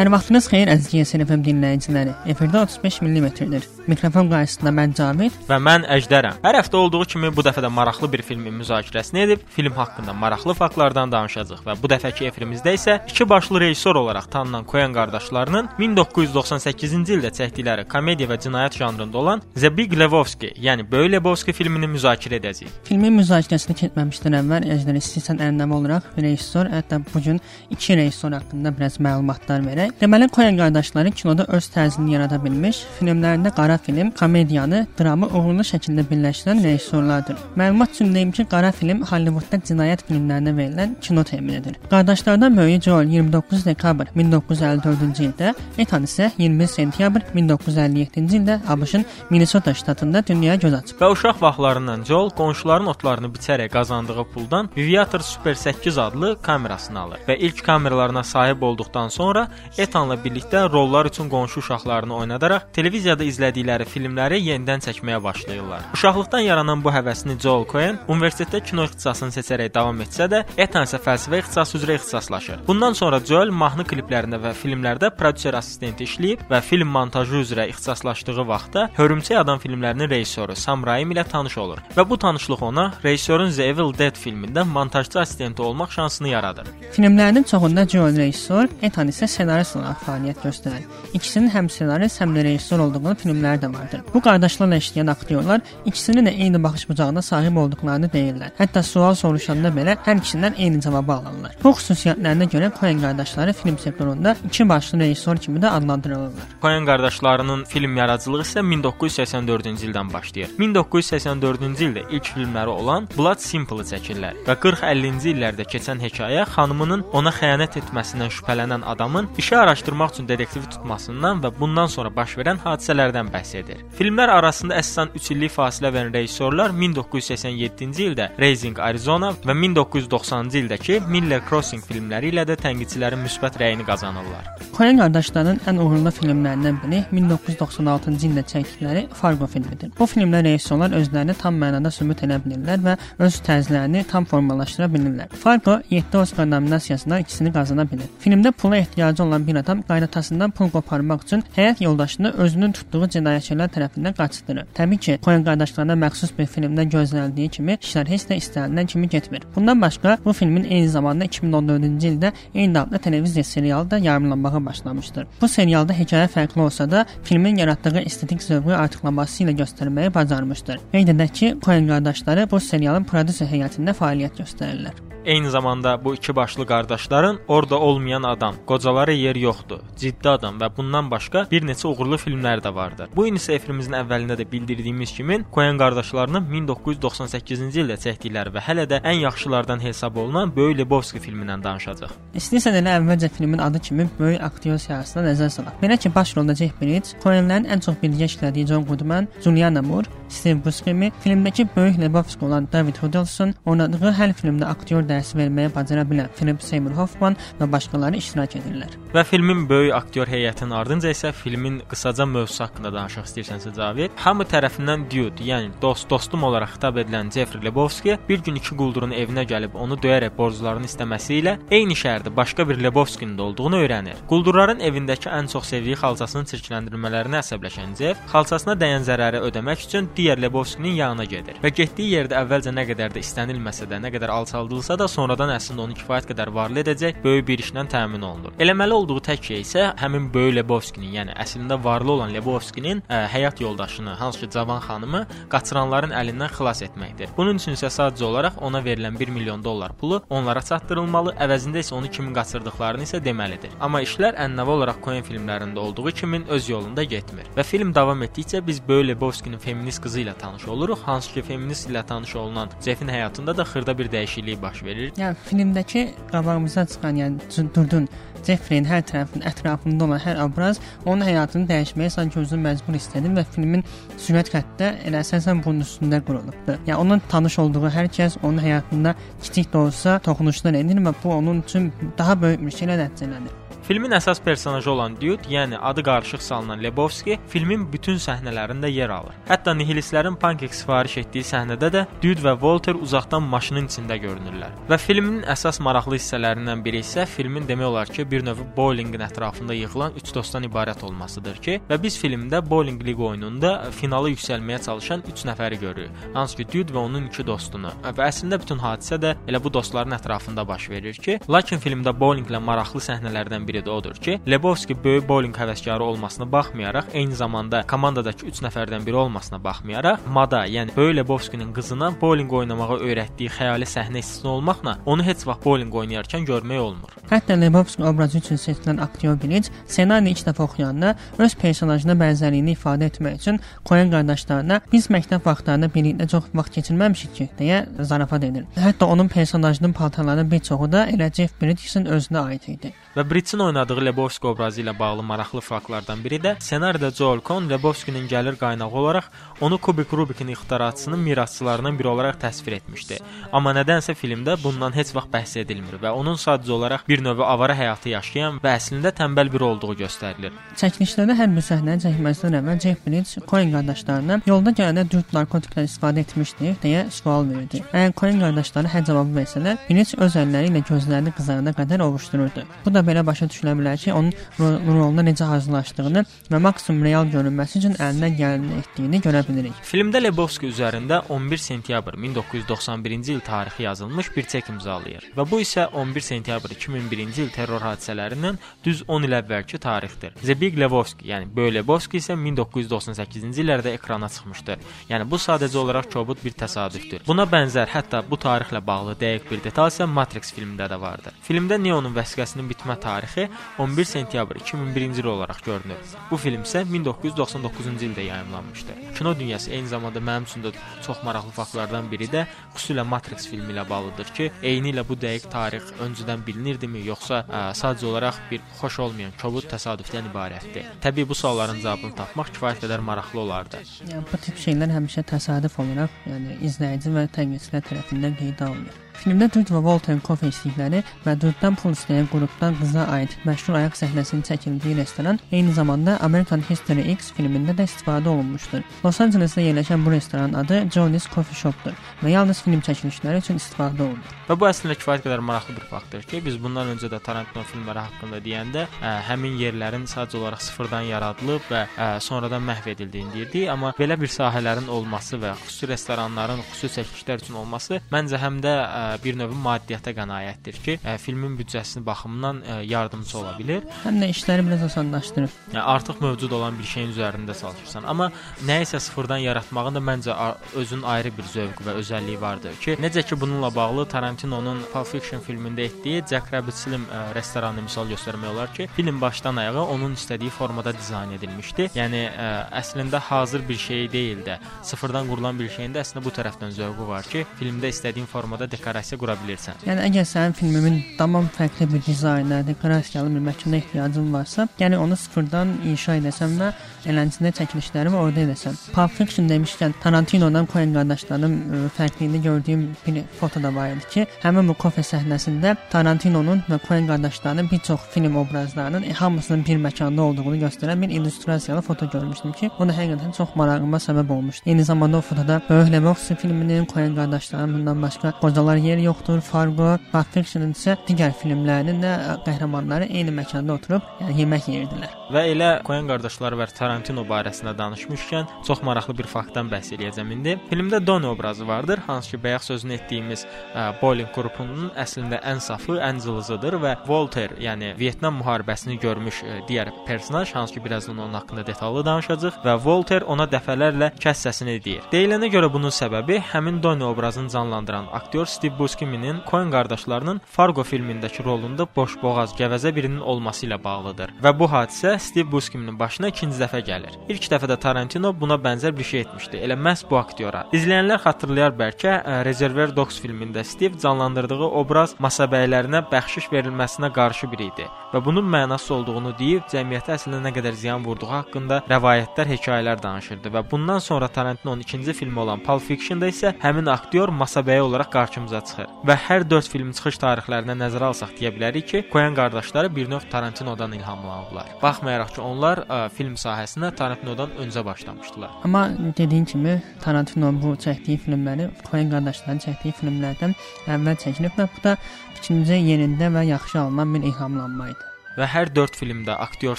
[0.00, 2.14] Hər vaxtınız xeyir əziz YSN FM dinləyiciləri.
[2.32, 3.66] Efirdə 35 mm-dir.
[3.90, 6.38] Mikrofon qarşısında mən Cavid və mən Əjdərəm.
[6.40, 10.54] Hər həftə olduğu kimi bu dəfə də maraqlı bir filmin müzakirəsini edib, film haqqında maraqlı
[10.56, 17.18] faktlardan danışacağıq və bu dəfəki efirimizdə isə iki başlı rejissor olaraq tanınan Coen qardaşlarının 1998-ci
[17.18, 22.40] ildə çəkdikləri komediya və cinayət janrında olan The Big Lebowski, yəni Böyük Lebowski filmini müzakirə
[22.40, 22.72] edəcəyik.
[22.88, 28.76] Filmin müzakirəsini keçməmişdən əvvəl Əjdər istəyirsən ənənəvi olaraq rejissor, hətta bu gün iki rejissor haqqında
[28.78, 29.89] biraz məlumatlar verək.
[30.00, 36.04] Deməli Coen qardaşları kinoda öz tərzini yarada bilmiş, filmlərində qara film komediyanı, dramı uğurlu şəkildə
[36.10, 37.36] birləşdirən rejissorlardır.
[37.60, 41.76] Məlumat üçün deyim ki, qara film Hollywoodda cinayət filmlərinə verilən kino təminidir.
[41.90, 49.74] Qardaşlardan böyüyü Joel 29 dekabr 1954-cü ildə, Ethan isə 20 sentyabr 1957-ci ildə ABŞ-ın Minnesota
[49.74, 51.00] ştatında dünyaya göz açıb.
[51.00, 57.26] Və uşaq vaxtlarından Joel qonşuların otlarını biçərək qazandığı puldan Viator Super 8 adlı kamerasını alır
[57.28, 59.48] və ilk kameralarına sahib olduqdan sonra
[59.80, 65.82] Ethanla birlikdə rollar üçün qonşu uşaqlarını oynadaraq televiziyada izlədiyi çəkdikləri filmləri yenidən çəkməyə başlayırlar.
[65.94, 70.98] Uşaqlıqdan yaranan bu həvəsini Joel Cohen universitetdə kino ixtisasını seçərək davam etsə də, Ethan isə
[70.98, 72.62] fəlsəfə ixtisası üzrə ixtisaslaşır.
[72.66, 78.46] Bundan sonra Joel mahnı kliplərində və filmlərdə prodüser assistenti işləyib və film montajı üzrə ixtisaslaşdığı
[78.48, 83.52] vaxtda Hörümçək adam filmlərinin rejissoru Sam Raimi ilə tanış olur və bu tanışlıq ona rejissorun
[83.52, 86.70] The Evil Dead filmində montajçı assistenti olmaq şansını yaradır.
[86.96, 90.86] Filmlərinin çoxunda Joel rejissor, Ethan isə ssenarist olaraq fəaliyyət göstərir.
[91.14, 94.02] İkisinin həm ssenarist, həm də rejissor olduğunu filmlər də vardır.
[94.14, 98.54] Bu qardaşlarla işləyən aktyorlar ikisinin də eyni baxış bucağına sahib olduqlarını deyirlər.
[98.58, 101.56] Hətta sual soruşanda belə hər ikisindən eyni cavabı alırlar.
[101.64, 106.56] Bu xüsusiyyətlərinə görə Coen qardaşları film sektorunda iki başlı rejissor kimi də adlandırılırlar.
[106.62, 110.54] Coen qardaşlarının film yaradıcılığı isə 1984-cü ildən başlayır.
[110.58, 117.32] 1984-cü ildə ilk filmləri olan Blood Simple çəkirlər və 40-50-ci illərdə keçən hekayə xanımının ona
[117.34, 123.32] xəyanət etməsindən şübhələnən adamın işi araşdırmaq üçün detektiv tutmasından və bundan sonra baş verən hadisələrdən
[123.34, 123.80] bəhs edir.
[123.98, 131.00] Filmlər arasında əsasən 3 illik fasilə verən rejissorlar 1987-ci ildə Raising Arizona və 1990-cı ildəki
[131.08, 134.46] Miller Crossing filmləri ilə də tənqidçilərin müsbət rəyini qazanırlar.
[134.76, 139.90] Coen qardaşların ən uğurlu filmlərindən biri 1996-cı ildə çəkdikləri Fargo filmidir.
[139.98, 142.96] Bu filmdə rejissorlar özlərini tam mənada sübut edə bilirlər və
[143.26, 145.34] öz tərzlərini tam formalaşdıra bilirlər.
[145.42, 148.06] Fargo 7 Oscar nominasiyasına ikisini qazana bilir.
[148.22, 153.72] Filmdə pula ehtiyacı olan bir adam qaynanasından pul qoparmaq üçün həyat yoldaşını özünün tutduğu cinayətçilər
[153.74, 154.66] tərəfindən qaçdırır.
[154.74, 159.42] Təbii ki, Coen qardaşlarına məxsus bir filmdə gözlənildiyi kimi işlər heç də istənilən kimi getmir.
[159.56, 165.26] Bundan başqa bu filmin eyni zamanda 2014-cü ildə eyni adlı televiziya serialı da yayımlanmağa başlamışdır.
[165.40, 170.80] Bu serialda hekayə fərqli olsa da, filmin yaratdığı estetik zövqü artıqlaması ilə göstərməyi bacarmışdır.
[170.92, 175.06] Qeyd edək ki, Coen qardaşları bu serialın prodüser heyətində fəaliyyət göstərirlər.
[175.24, 180.70] Eyni zamanda bu iki başlı qardaşların orada olmayan adam, qocalara yer yoxdur, ciddi adam və
[180.76, 183.10] bundan başqa bir neçə uğurlu filmlər də vardır.
[183.16, 188.86] Bu gün isə efirimizin əvvəlində də bildirdiyimiz kimi Coen qardaşlarının 1998-ci ildə çəkdikləri və hələ
[188.90, 192.16] də ən yaxşılardan hesab olunan Böyük Lebowski filmindən danışacağıq.
[192.40, 195.76] İstəyirsən elə əvvəlcə filmin adı kimi böyük aktyor siyahısına nəzər salaq.
[195.82, 200.08] Belə ki, baş rolda Jeff Bridges, Coenlərin ən çox birgə işlədiyi John Goodman, Juliana Moore,
[200.28, 206.04] Steve Buscemi, filmdəki böyük Lebowski olan David Huddleston, oynadığı hər filmdə aktyor dərsi verməyə bacara
[206.06, 208.94] bilən Philip Seymour Hoffman və başqaları iştirak edirlər.
[209.14, 214.44] Və filmin böyük aktyor heyətinin ardınca isə filmin qısaca mövzusu haqqında danışmaq istəyirsənsə Cavid, hamı
[214.48, 219.44] tərəfindən dude, yəni dost, dostum olaraq xitab edilən Jeffrey Lebowski bir gün iki quldurun evinə
[219.50, 224.20] gəlib onu döyərək borclarını istəməsi ilə eyni şəhərdə başqa bir Lebowskinin də olduğunu öyrənir.
[224.30, 230.40] Quldurların evindəki ən çox sevdiyi xalçasının çirkləndirmələrinə əsəbləşən Jeff xalçasına dəyən zərəri ödəmək üçün digər
[230.40, 234.98] Lebowskinin yanına gedir və getdiyi yerdə əvvəlcə nə qədər də istənilməsə də, nə qədər alçaldılsa
[235.00, 238.54] da sonradan əslində onu kifayət qədər varlı edəcək böyük bir işlə təmin olunur.
[238.60, 243.60] Eləməli olduğu tək şey isə həmin böyük Lebowskinin, yəni əslində varlı olan Lebowskinin ə, həyat
[243.62, 247.32] yoldaşını, hansı ki cavan xanımı qaçıranların əlindən xilas etməkdir.
[247.36, 251.94] Bunun üçün isə sadəcə olaraq ona verilən 1 milyon dollar pulu onlara çatdırılmalı, əvəzində isə
[251.98, 253.74] onu kimin qaçırdıqlarını isə deməlidir.
[253.80, 257.50] Amma işlər ənənəvi olaraq Coen filmlərində olduğu kimi öz yolunda getmir.
[257.56, 261.90] Və film davam etdikcə biz böyük Lebowskinin feminist qızı ilə tanış oluruq, hansı ki feminist
[261.90, 265.12] ilə tanış olunan Jeffin həyatında da xırda bir dəyişiklik baş verir.
[265.18, 268.08] Yəni filmdəki qabağımıza çıxan, yəni durdun
[268.46, 273.46] Jeffreyin hər tərəfin ətrafında olan hər obraz onun həyatını dəyişməyə sanki özünü məcbur istədi və
[273.54, 273.84] filmin
[274.16, 276.78] sürət xətti elə əsasən bunun üstündə qurulubdu.
[276.88, 281.34] Yəni onun tanış olduğu hər kəs onun həyatında kiçik də olsa toxunuşlar edir və bu
[281.38, 283.69] onun üçün daha böyük bir şeylə nəticələnir.
[283.86, 289.34] Filmin əsas personajı olan Dude, yəni adı qarışıq salınan Lebowski, filmin bütün səhnələrində yer alır.
[289.48, 294.76] Hətta nihilistlərin pankek sifariş etdiyi səhnədə də Dude və Walter uzaqdan maşının içində görünürlər.
[294.90, 299.74] Və filmin əsas maraqlı hissələrindən biri isə filmin demək olar ki, bir növ bowlingin ətrafında
[299.78, 305.24] yığılan 3 dostdan ibarət olmasıdır ki, və biz filmdə bowling liq oyununda finalı yüksəlməyə çalışan
[305.32, 306.28] 3 nəfəri görürük.
[306.36, 307.94] Hansı ki, Dude və onun 2 dostunu.
[308.04, 312.60] Və əslində bütün hadisə də elə bu dostların ətrafında baş verir ki, lakin filmdə bowlinglə
[312.62, 318.46] maraqlı səhnələrdən biri də odur ki, Lebowski böyük bowling həvəskarı olmasına baxmayaraq, eyni zamanda komandadakı
[318.50, 324.18] 3 nəfərdən biri olmasına baxmayaraq, Mada, yəni böyük Lebowskinin qızına bowling oynamağı öyrətdiyi xəyali səhnə
[324.24, 327.14] istisna olmaqla onu heç vaxt bowling oynayarkən görmək olmur.
[327.30, 333.10] Hətta Lebowski obrazı üçün seçilən aktyor Bilinç ssenarini ilk dəfə oxuyanda öz personajına bənzərliyini ifadə
[333.10, 338.66] etmək üçün Koen qardaşlarına biz məktəb vaxtlarında birlikdə çox vaxt keçirməmişik ki, deyə zarafat edir.
[338.76, 342.92] Hətta onun personajının paltarlarının bir çoxu da elə Jeff Bridgesin özünə aid idi.
[343.16, 348.28] Və Bridgesin oynadığı Lebowski obrazı ilə bağlı maraqlı faktlardan biri də ssenaridə Joel Cohn Lebowskinin
[348.30, 349.24] gəlir qaynağı olaraq
[349.60, 353.18] onu Kubik Rubikin ixtiraçısının mirasçılarından biri olaraq təsvir etmişdi.
[353.52, 357.74] Amma nədənsə filmdə bundan heç vaxt bəhs edilmir və onun sadəcə olaraq bir növ avara
[357.74, 360.54] həyatı yaşayan və əslində tənbəl biri olduğu göstərilir.
[360.78, 366.22] Çəkilişlərdə hər bir səhnəni çəkməzdən əvvəl Jeff Bridge Coen qardaşlarına yolda gələndə dürd narkotiklər istifadə
[366.22, 367.82] etmişdi deyə sual verdi.
[367.90, 372.68] Əgər Coen qardaşları hər cavabı versələr, Bridge öz əlləri ilə gözlərini qızarana qədər ovuşdururdu.
[372.86, 377.28] Bu da da belə başa düşülə bilər ki, onun roluna necə hazırlaşdığını və maksimum real
[377.32, 379.80] görünməsi üçün əlindən gələni etdiyini görə bilirik.
[379.86, 385.86] Filmdə Lebowski üzərində 11 sentyabr 1991-ci il tarixi yazılmış bir çek imzalayır və bu isə
[385.96, 390.34] 11 sentyabr 2001-ci il terror hadisələrindən düz 10 il əvvəlki tarixdir.
[390.42, 394.84] The Big Lebowski, yəni Böyük Lebowski isə 1998-ci illərdə ekrana çıxmışdır.
[395.10, 397.24] Yəni bu sadəcə olaraq kobud bir təsadüfdür.
[397.26, 401.36] Buna bənzər hətta bu tarixlə bağlı dəqiq bir detal isə Matrix filmində də vardır.
[401.46, 403.48] Filmdə Neonun vəsiqəsinin bitmə bitmə tarixi
[403.78, 405.98] 11 sentyabr 2001-ci il olaraq görünür.
[406.30, 408.92] Bu film isə 1999-cu ildə yayımlanmışdı.
[409.18, 410.72] Kino dünyası eyni zamanda mənim üçün də
[411.06, 415.50] çox maraqlı faktlardan biri də xüsusilə Matrix filmi ilə bağlıdır ki, eyni ilə bu dəqiq
[415.50, 420.88] tarix öncədən bilinirdimi, yoxsa ə, sadəcə olaraq bir xoş olmayan kobud təsadüfdən ibarətdir?
[421.04, 423.84] Təbii bu sualların cavabını tapmaq kifayət qədər maraqlı olardı.
[424.08, 429.06] Yəni bu tip şeylər həmişə təsadüf olaraq, yəni izləyici və tənqidçilər tərəfindən qeydə alınır.
[429.20, 433.98] Filmdə Dürd və Walterin kofe içdikləri və Dürddən pul istəyən qrupdan qıza aid məşhur ayaq
[433.98, 438.80] səhnəsinin çəkildiyi restoran eyni zamanda American History X filmində də istifadə olunmuşdur.
[439.04, 444.06] Los Ancelesdə yerləşən bu restoranın adı Johnny's Coffee Shopdur və yalnız film çəkilişləri üçün istifadə
[444.06, 444.32] olunur.
[444.48, 448.06] Və bu əslində kifayət qədər maraqlı bir faktdır ki, biz bundan öncə də Tarantino filmləri
[448.06, 453.68] haqqında deyəndə ə, həmin yerlərin sadəcə olaraq sıfırdan yaradılıb və ə, sonradan məhv edildiyini deyirdik,
[453.70, 458.74] amma belə bir sahələrin olması və xüsusi restoranların xüsusi çəkilişlər üçün olması məncə həm də
[458.74, 463.86] ə, bir növ maddiyyata qənaətdir ki, ə, filmin büdcəsinin baxımından ə, yardımçı ola bilər.
[464.04, 465.56] Həm də işləri biraz asanlaşdırır.
[465.72, 468.30] Yəni artıq mövcud olan bir şeyin üzərində çalışırsan, amma
[468.68, 470.36] nəyisə sıfırdan yaratmağın da məncə
[470.76, 475.40] özünün ayrı bir zövqü və özəlliyi vardır ki, necə ki bununla bağlı Tarantino'nun Pulp Fiction
[475.40, 480.14] filmində etdiyi Jack Rabbit Slim ə, restoranını misal göstərmək olar ki, film başdan ayağa onun
[480.14, 481.90] istədiyi formada dizayn edilmişdi.
[481.96, 482.48] Yəni ə,
[482.80, 487.06] əslində hazır bir şey deyil də, sıfırdan qurulan bir şeyin də əslində bu tərəfdən zövqü
[487.08, 489.80] var ki, filmdə istədiyin formada dekorasiya dekorasiya qura bilirsən.
[489.88, 495.16] Yəni əgər sənin filmimin tamam fərqli bir dizayna, dekorasiyalı bir məkana ehtiyacın varsa, yəni onu
[495.16, 496.72] sıfırdan inşa edəsən və
[497.08, 498.76] eləncində çəkilişləri və orada edəsən.
[498.94, 504.26] Pulp Fiction demişkən Tarantino'dan Coen qardaşlarının e, fərqliyini gördüyüm bir foto da var idi ki,
[504.42, 509.80] həmin bu kofe səhnəsində Tarantino'nun və Coen qardaşlarının bir çox film obrazlarının e, hamısının bir
[509.86, 514.62] məkanda olduğunu göstərən bir illüstrasiyalı foto görmüşdüm ki, o da həqiqətən çox marağıma səbəb olmuşdu.
[514.66, 519.40] Eyni zamanda o fotoda Böyük Lebowski filminin Coen qardaşlarının bundan başqa qocalar yer yoxdur.
[519.40, 522.12] Fargo, Pulp Fiction isə digər filmlərinin də
[522.46, 525.16] qəhrəmanları eyni məkanda oturub yəni, yemək yeyirdilər.
[525.34, 530.56] Və elə Coen qardaşları və Tarantino barəsində danışmışkən çox maraqlı bir faktdan bəhs eləyəcəm indi.
[530.70, 535.98] Filmdə Donnie obrazı vardır, hansı ki bayaq sözünü etdiyimiz ə, bowling qrupunun əslində ən safı,
[536.02, 541.34] ən cılızıdır və Walter, yəni Vyetnam müharibəsini görmüş ə, digər personaj, hansı ki birazdan onun
[541.34, 545.06] haqqında detallı danışacağıq və Walter ona dəfələrlə kəs səsini deyir.
[545.12, 551.44] Deyilənə görə bunun səbəbi həmin Donnie obrazını canlandıran aktyor Steve Buscemi'nin Coen qardaşlarının Fargo filmindəki
[551.44, 554.34] rolunda boşboğaz, gəvəzə birinin olması ilə bağlıdır.
[554.42, 557.16] Və bu hadisə Steve Buscemi'nin başına ikinci dəfə gəlir.
[557.28, 559.62] İlk dəfədə Tarantino buna bənzər bir şey etmişdi.
[559.66, 560.66] Elə məhz bu aktyora.
[560.76, 562.18] İzləyənlər xatırlayar bəlkə
[562.48, 568.94] Reservoir Dogs filmində Steve canlandırdığı obraz masabəylərinə bəxşiş verilməsinə qarşı biri idi və bunun mənası
[568.94, 574.28] olduğunu deyib cəmiyyətə əslində nə qədər ziyan vurduğu haqqında rəvayətlər, hekayələr danışırdı və bundan sonra
[574.28, 578.90] Tarantino'nun ikinci filmi olan Pulp Fiction-da isə həmin aktyor masabəyi olaraq qarşımıza çıxır.
[579.06, 583.26] Və hər 4 film çıxış tarixlərinə nəzərə alsaq deyə bilərik ki, Coen qardaşları bir növ
[583.30, 584.74] Tarantinodan ilhamlanıblar.
[584.82, 586.36] Baxmayaraq ki, onlar ə, film
[586.70, 588.50] sahəsinə Tarantinodan öncə başlamışdılar.
[588.64, 593.56] Amma dediyim kimi Tarantino bu çəkdiyi filmləri Coen qardaşların çəkdiyi filmlərdən
[593.88, 594.94] əvvəl çəkilib və bu da
[595.34, 599.78] fikrimcə yerində və yaxşı alınan bir ilhamlanma idi və hər 4 filmdə aktyor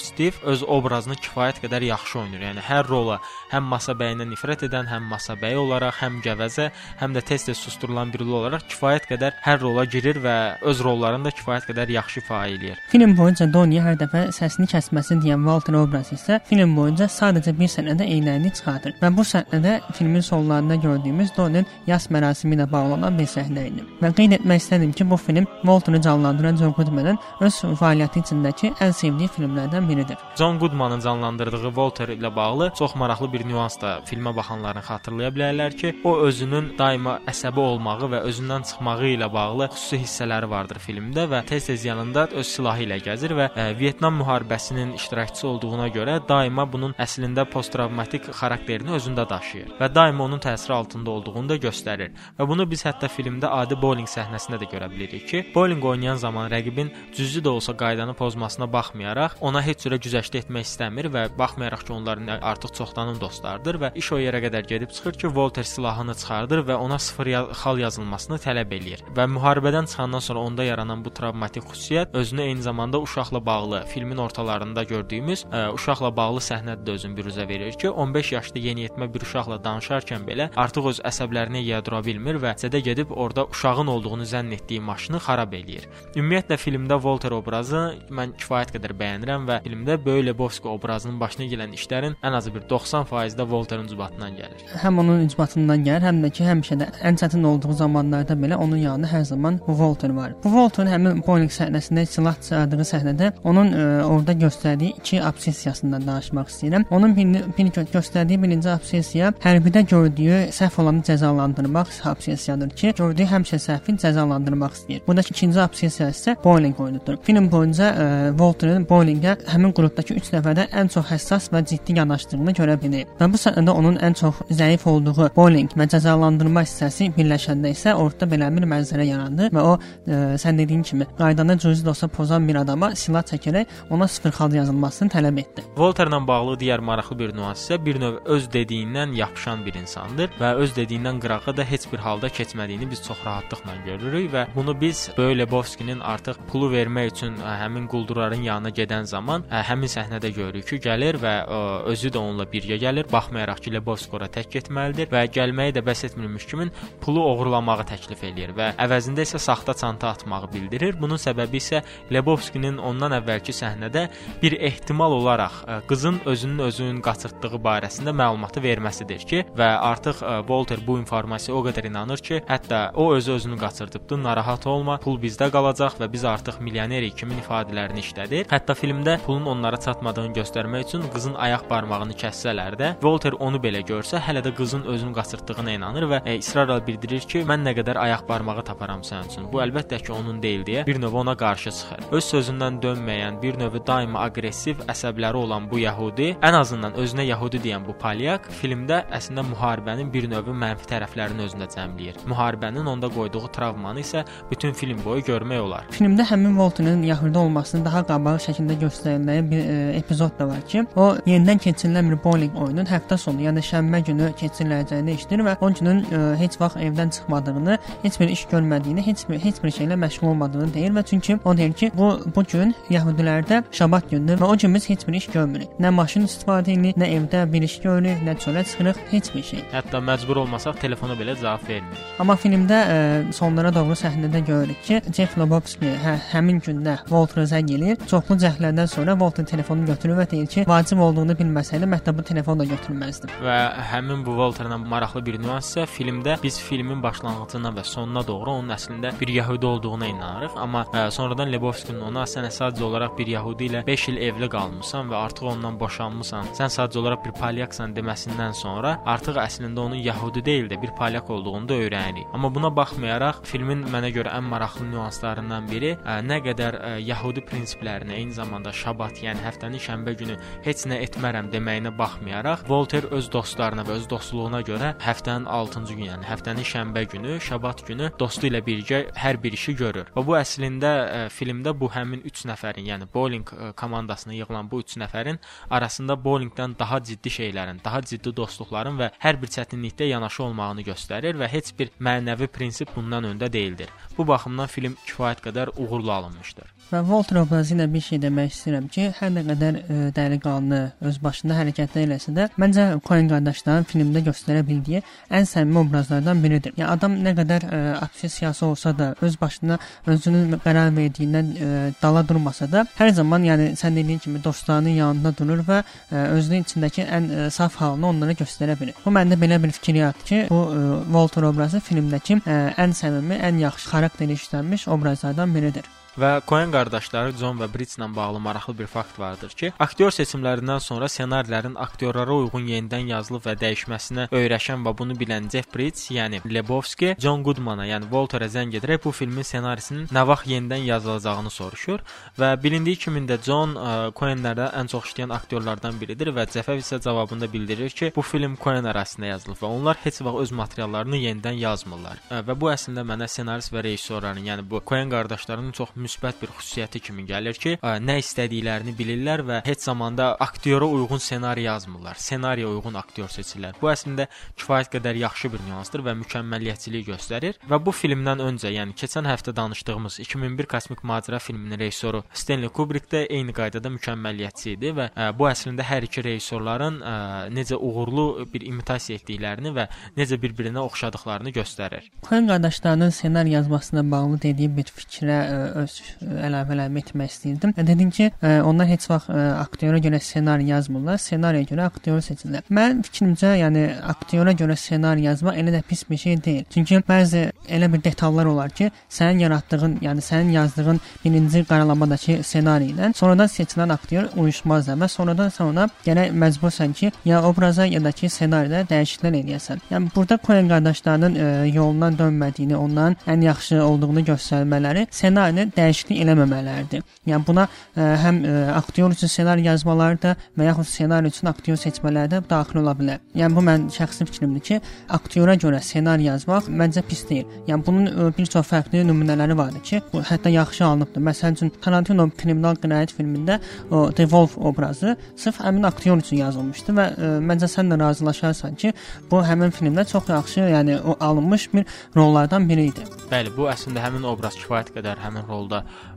[0.01, 2.43] Steve öz obrazını kifayət qədər yaxşı oynayır.
[2.49, 3.19] Yəni hər rola
[3.51, 6.69] həm masa bəyindən nifrət edən, həm masa bəyi olaraq, həm gəvəzə,
[7.01, 10.35] həm də tez-tez susturulan biri olaraq kifayət qədər hər rola girir və
[10.67, 12.79] öz rollarını da kifayət qədər yaxşı ifa eləyir.
[12.91, 17.71] Film boyunca Donnie hər dəfə səsini kəsməsin deyən Walter obrazı isə film boyunca sadəcə bir
[17.71, 23.29] səhnədə eynəyini çıxardır və bu səhnədə filmin sonlarında gördüyümüz Donnie yas mərasimi ilə bağlanan bir
[23.31, 23.85] səhnə idi.
[24.01, 28.71] Və qeyd etmək istədim ki, bu film Walter-ı canlandıran John Goodman-ın öz fəaliyyəti içində filmlərdəki
[28.81, 30.17] ən sevdiyi filmlərdən biridir.
[30.37, 35.75] John Goodmanın canlandırdığı Walter ilə bağlı çox maraqlı bir nüans da filmə baxanların xatırlaya bilərlər
[35.77, 41.27] ki, o özünün daima əsəbi olmağı və özündən çıxmağı ilə bağlı xüsusi hissələri vardır filmdə
[41.29, 46.65] və tez-tez yanında öz silahı ilə gəzir və ə, Vyetnam müharibəsinin iştirakçısı olduğuna görə daima
[46.71, 52.11] bunun əslində posttravmatik xarakterini özündə daşıyır və daima onun təsiri altında olduğunu da göstərir.
[52.39, 56.49] Və bunu biz hətta filmdə adi bowling səhnəsində də görə bilirik ki, bowling oynayan zaman
[56.51, 61.23] rəqibin cüzi də olsa qaydanı pozması pozmasına baxmayaraq ona heç cürə güzəşt etmək istəmir və
[61.37, 65.67] baxmayaraq ki, onların artıq çoxdanın dostlarıdır və iş o yerə qədər gedib çıxır ki, Volter
[65.67, 69.03] silahını çıxardır və ona sıfır ya xal yazılmasını tələb eləyir.
[69.17, 74.17] Və müharibədən çıxandan sonra onda yaranan bu travmatik xüsusiyyət özünü eyni zamanda uşaqla bağlı filmin
[74.17, 79.27] ortalarında gördüyümüz ə, uşaqla bağlı səhnədə də özünü büruzə verir ki, 15 yaşlı yeniyetmə bir
[79.27, 84.29] uşaqla danışarkən belə artıq öz əsəblərini yiyə dura bilmir və cədə gedib orada uşağın olduğunu
[84.33, 85.89] zənn etdiyi maşını xarab eləyir.
[86.15, 87.81] Ümumiyyətlə filmdə Volter obrazı
[88.21, 92.65] mən kifayət qədər bəyənirəm və filmdə Böyük Lebowski obrazının başına gələn işlərin ən azı bir
[92.69, 94.65] 90% də Volterin ucbatından gəlir.
[94.83, 98.77] Həm onun ucbatından gəlir, həm də ki, həmişə də ən çətin olduğu zamanlarda belə onun
[98.77, 100.35] yanında hər zaman Volter var.
[100.43, 106.07] Bu Volter həmin Boeing səhnəsində silah çıxardığı səhnədə onun ə, e, orada göstərdiyi iki obsessiyasından
[106.07, 106.87] danışmaq istəyirəm.
[106.91, 113.61] Onun birini, birini göstərdiyi birinci obsessiya hərbidə gördüyü səhv olanı cəzalandırmaq obsessiyadır ki, gördüyü həmişə
[113.67, 115.03] səhvi cəzalandırmaq istəyir.
[115.07, 117.17] Buradakı ikinci obsessiya isə Boeing oyunudur.
[117.25, 121.95] Film boyunca ə, e, Walterin Bowlingə həmin qrupdakı 3 nəfərdə ən çox həssas və ciddi
[121.99, 123.07] yanaşdığını görə bilir.
[123.19, 128.29] Və bu səhnədə onun ən çox zəif olduğu Bowling və cəzalandırma hissəsi birləşəndə isə ortada
[128.31, 132.07] belə bir mənzərə yarandı və o ə, e, sən dediyin kimi qaydanı cüzi də olsa
[132.07, 135.65] pozan bir adama silah çəkərək ona sıfır xal yazılmasını tələb etdi.
[135.75, 140.53] Walterla bağlı digər maraqlı bir nüans isə bir növ öz dediyindən yapışan bir insandır və
[140.63, 145.09] öz dediyindən qırağa da heç bir halda keçmədiyini biz çox rahatlıqla görürük və bunu biz
[145.17, 150.67] Böyük Lebowski-nin artıq pulu vermək üçün həmin quldurların yanına gedən zaman ə, həmin səhnədə görürük
[150.67, 151.59] ki, gəlir və ə,
[151.91, 153.07] özü də onunla birgə gəlir.
[153.11, 156.69] Baxmayaraq ki, Lebowski ora tək getməlidir və gəlməyi də bəs etmirmiş kimi
[157.01, 160.97] pulu oğurlamağı təklif eləyir və əvəzində isə saxta çanta atmağı bildirir.
[160.99, 164.07] Bunun səbəbi isə Lebowski-nin ondan əvvəlki səhnədə
[164.41, 170.37] bir ehtimal olaraq ə, qızın özünün özünün qaçırtdığı barəsində məlumatı verməsidir ki, və artıq ə,
[170.47, 175.19] Walter bu informasiyaya o qədər inanır ki, hətta o özü özünü qaçırdıbdı, narahat olma, pul
[175.21, 178.47] bizdə qalacaq və biz artıq milyonerik kimin ifadələrini səhnələrini işlədir.
[178.51, 183.81] Hətta filmdə pulun onlara çatmadığını göstərmək üçün qızın ayaq barmağını kəssələr də, Walter onu belə
[183.83, 187.97] görsə, hələ də qızın özünü qaçırtdığına inanır və e, israrla bildirir ki, mən nə qədər
[187.99, 189.47] ayaq barmağı taparam sənin üçün.
[189.51, 192.05] Bu əlbəttə ki, onun deyil deyə bir növ ona qarşı çıxır.
[192.11, 197.61] Öz sözündən dönməyən, bir növ daima aqressiv əsəbləri olan bu yəhudi, ən azından özünə yəhudi
[197.63, 202.21] deyən bu palyak filmdə əslində müharibənin bir növ mənfi tərəflərini özündə cəmləyir.
[202.29, 205.87] Müharibənin onda qoyduğu travmanı isə bütün film boyu görmək olar.
[205.95, 210.61] Filmdə həmin Walterin yəhudi olması aslında daha qabağı şəkildə göstərilən bir e, epizod da var
[210.67, 215.55] ki, o yenidən keçirilən bir bowling oyunun həftə sonu, yəni şənbə günü keçiriləcəyini eşidir və
[215.61, 219.71] o günün e, heç vaxt evdən çıxmadığını, heç bir iş görmədiyini, heç bir heç bir
[219.71, 224.37] şeylə məşğul olmadığını deyir və çünki o deyir ki, bu bu gün yəhudilərdə şabat gündür
[224.37, 225.73] və o gün biz heç bir iş görmürük.
[225.79, 229.65] Nə maşın istifadə edirik, nə evdə bir iş görürük, nə çölə çıxırıq, heç bir şey.
[229.73, 232.05] Hətta məcbur olmasaq telefona belə cavab vermirik.
[232.19, 237.47] Amma filmdə ə, e, sonlara doğru səhnədə görürük ki, Jeff Lebowski hə, həmin gündə Walter
[237.47, 237.97] zəng eləyir.
[238.11, 242.63] Çoxlu cəhdlərdən sonra Walter telefonu götürür və deyir ki, vacib olduğunu bilməsəydim, hətta bu telefonu
[242.63, 243.33] da götürməzdim.
[243.45, 243.57] Və
[243.91, 248.75] həmin bu Walterla maraqlı bir nüans isə filmdə biz filmin başlanğıcına və sonuna doğru onun
[248.75, 253.69] əslində bir yəhudi olduğuna inanırıq, amma ə, sonradan Lebowski-nin ona sən sadəcə olaraq bir yəhudi
[253.69, 256.51] ilə 5 il evli qalmısan və artıq ondan boşanmısan.
[256.57, 261.29] Sən sadəcə olaraq bir palyaksan deməsindən sonra artıq əslində onun yəhudi deyil də bir palyak
[261.29, 262.27] olduğunu da öyrənirik.
[262.33, 267.45] Amma buna baxmayaraq filmin mənə görə ən maraqlı nüanslarından biri ə, nə qədər ə, yəhudi
[267.51, 273.27] prinsiplərinə, eyni zamanda şabat, yəni həftənin şənbə günü heç nə etmərəm deməyinə baxmayaraq, Volter öz
[273.31, 278.47] dostlarına və öz dostluğuna görə həftənin 6-cı günü, yəni həftənin şənbə günü, şabat günü dostu
[278.49, 280.11] ilə birgə hər bir işi görür.
[280.15, 284.81] Və bu əslində ə, filmdə bu həmin 3 nəfərin, yəni bowling ə, komandasına yığılan bu
[284.85, 290.43] 3 nəfərin arasında bowlingdən daha ciddi şeylərin, daha ciddi dostluqların və hər bir çətinlikdə yanaşı
[290.47, 293.91] olmağını göstərir və heç bir mənəvi prinsip bundan öndə deyildir.
[294.17, 296.80] Bu baxımdan film kifayət qədər uğurlu alınmışdır.
[296.91, 301.19] Və Walter obrazı ilə bir şey demək istəyirəm ki, hər nə qədər ə, dəliqanlı öz
[301.23, 304.99] başında hərəkətlər eləsə də, məncə Coen qardaşların filmdə göstərə bildiyi
[305.31, 306.73] ən səmimi obrazlardan biridir.
[306.75, 307.79] Yəni adam nə qədər ə,
[308.09, 309.77] obsessiyası olsa da, öz başına
[310.11, 311.69] özünün qərar verdiyindən ə,
[312.01, 316.67] dala durmasa da, hər zaman yəni sən dediyin kimi dostlarının yanında durur və ə, özünün
[316.67, 318.99] içindəki ən ə, saf halını onlara göstərə bilir.
[319.05, 323.39] Bu məndə belə bir fikir yaratdı ki, bu ə, Walter obrazı filmdəki ə, ən səmimi,
[323.39, 325.87] ən yaxşı xarakteri işlənmiş obrazlardan biridir.
[326.19, 330.81] Və Coen qardaşları John və Bridge ilə bağlı maraqlı bir fakt vardır ki, aktyor seçimlərindən
[330.83, 336.41] sonra ssenarilərin aktyorlara uyğun yenidən yazılıb və dəyişməsinə öyrəşən və bunu bilən Jeff Bridge, yəni
[336.43, 342.03] Lebowski, John Goodmana, yəni Walter-a zəng edərək bu filmin ssenarisinin nə vaxt yenidən yazılacağını soruşur
[342.39, 346.99] və bilindiyi kimi də John ə, Coen-lərdə ən çox işləyən aktyorlardan biridir və Jeff isə
[346.99, 351.55] cavabında bildirir ki, bu film Coen arasında yazılıb və onlar heç vaxt öz materiallarını yenidən
[351.63, 352.19] yazmırlar.
[352.27, 356.53] Ə, və bu əslində mənə ssenarist və rejissorların, yəni bu Coen qardaşlarının çox müsbət bir
[356.57, 362.19] xüsusiyyəti kimi gəlir ki, ə, nə istədiklərini bilirlər və heç zamanda aktyora uyğun ssenari yazmırlar.
[362.21, 363.77] Ssenariyə uyğun aktyor seçirlər.
[363.81, 364.27] Bu əslində
[364.59, 367.59] kifayət qədər yaxşı bir nüansdır və mükəmməliyyətçiliyi göstərir.
[367.69, 373.09] Və bu filmdən öncə, yəni keçən həftə danışdığımız 2001 Kosmik Macəra filminin rejissoru Stanley Kubrick
[373.11, 377.15] də eyni qaydada mükəmməliyyətçi idi və ə, bu əslində hər iki rejissorların ə,
[377.53, 382.09] necə uğurlu bir imitasiya etdiklərini və necə bir-birinə oxşadıqlarını göstərir.
[382.27, 385.90] Coen qardaşlarının ssenari yazmasına bağlı dediyi bir fikrə ə, öz
[386.21, 387.73] əlavələrimi etmək istəyirdim.
[387.91, 392.65] Dedim ki, ə, onlar heç vaxt ə, aktyora görə ssenari yazmırlar, ssenariyə görə aktyoru seçirlər.
[392.69, 396.65] Mənim fikrimcə, yəni aktyora görə ssenari yazmaq elə də pis bir şey deyil.
[396.73, 402.91] Çünki bəzi elə bir detallar olar ki, sənin yaratdığın, yəni sənin yazdığın birinci qaralamadakı ssenari
[402.93, 408.01] ilə sonradan seçilən aktyor uyuşmazlar və sonradan sən ona gərək məcbursan ki, ya obraza ya
[408.03, 409.83] da ki ssenaridə dəyişikliklər edəsən.
[409.91, 417.03] Yəni burada Coen qardaşlarının ə, yolundan dönmədiyini, onların ən yaxşı olduğunu göstərmələri ssenarinin dəyişiklik eləməmələridir.
[417.27, 421.79] Yəni buna ə, həm ə, aktyor üçün ssenari yazmaları da və yaxud ssenari üçün aktyor
[421.81, 423.21] seçmələri də daxil ola bilər.
[423.37, 424.79] Yəni bu mənim şəxsi fikrimdir ki,
[425.17, 427.49] aktyora görə ssenari yazmaq məncə pis deyil.
[427.69, 431.25] Yəni bunun ə, bir çox fərqli nümunələri vardır ki, bu hətta yaxşı alınıbdır.
[431.29, 436.97] Məsələn üçün Tarantino kriminal cinayət filmində o The Wolf obrazı sırf həmin aktyor üçün yazılmışdı
[436.97, 438.93] və ə, məncə sən də razılaşarsan ki,
[439.31, 443.05] bu həmin filmdə çox yaxşı, yəni o alınmış bir rollardan biri idi.
[443.31, 445.70] Bəli, bu əslində həmin obraz kifayət qədər həmin rolda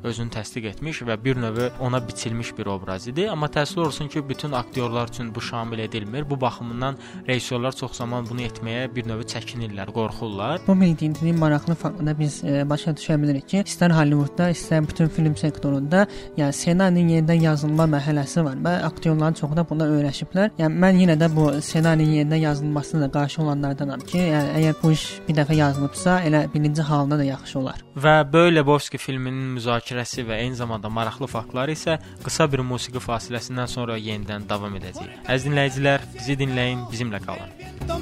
[0.05, 3.29] özünü təsdiq etmiş və bir növ ona biçilmiş bir obraz idi.
[3.31, 6.31] Amma təəssüf olsun ki, bütün aktyorlar üçün bu şamil edilmir.
[6.31, 6.97] Bu baxımından
[7.29, 10.61] rejissorlar çox zaman bunu etməyə bir növ çəkinirlər, qorxurlar.
[10.67, 15.37] Bu bildiyiniz maraqlı faktda biz e, başa düşə bilirik ki, istər Hollywoodda, istər bütün film
[15.37, 20.55] sektorunda, yəni ssenarinin yenidən yazılma mərhələsi var və aktyorların çoxu da buna öyrəşiblər.
[20.59, 24.93] Yəni mən yenə də bu ssenarinin yenidən yazılmasına da qarşı olanlardanam ki, yəni əgər bu
[24.97, 27.85] iş bir dəfə yazılıbsa, elə birinci halında da yaxşı olar.
[27.95, 33.69] Və Böylə Lebowski filminin müzakirəsi və eyni zamanda maraqlı faktları isə qısa bir musiqi fasiləsindən
[33.71, 35.25] sonra yenidən davam edəcək.
[35.29, 37.51] Əziz dinləyicilər, bizi dinləyin, bizimlə qalın.
[37.85, 37.95] De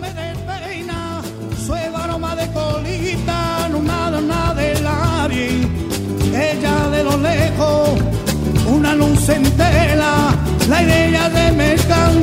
[8.66, 10.34] una luz en tela,
[10.68, 12.14] la idea de mezcal,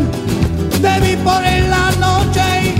[0.81, 2.75] te vi por en la noche,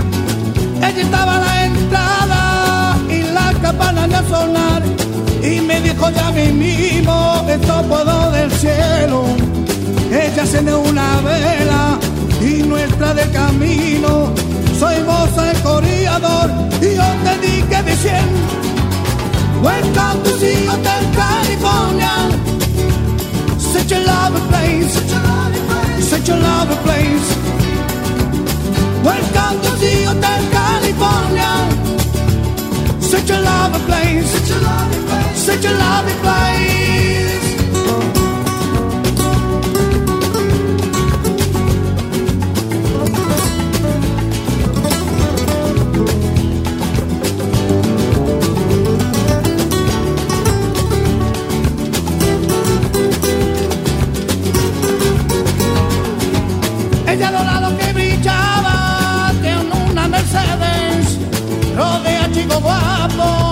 [0.78, 4.99] ella estaba a la entrada y la campana de sonar
[5.50, 9.24] y me dijo ya mismo esto puedo del cielo.
[10.10, 11.98] Ella de una vela
[12.40, 14.32] y nuestra de camino.
[14.78, 18.40] Soy vos el corredor y yo te dije diciendo
[19.62, 22.12] welcome to the hotel California.
[23.58, 24.92] Such a lovely place
[26.10, 27.28] such a lovely place
[29.04, 31.90] welcome to the hotel California
[33.10, 36.50] such a lovely place, such a lovely place, such a lovely place.
[57.78, 59.56] Que brillaba de
[59.90, 61.18] una Mercedes,
[61.76, 63.49] rodea chico guapo.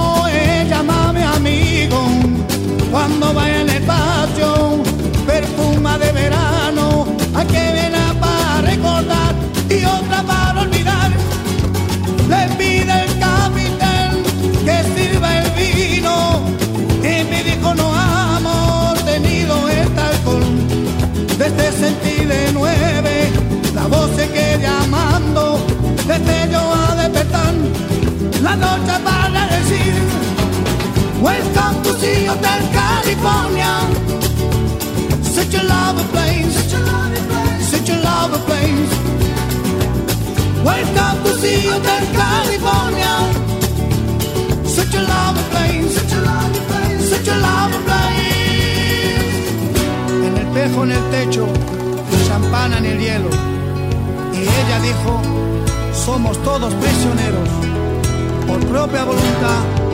[32.08, 33.72] See Hotel California.
[35.36, 38.92] Such a lovely place, such a lovely place, such a lovely place.
[40.68, 41.30] Welcome to
[42.22, 43.14] California.
[44.76, 47.04] Such a lovely place, such a lovely place,
[47.88, 48.48] place.
[50.26, 51.44] En el espejo en el techo,
[52.26, 53.30] champán en el hielo.
[54.32, 55.12] Y ella dijo,
[56.06, 57.48] somos todos prisioneros,
[58.46, 59.87] por propia voluntad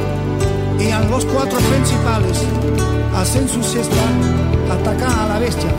[0.90, 2.42] los cuatro principales
[3.16, 4.02] hacen su siesta,
[4.70, 5.70] atacan a la bestia,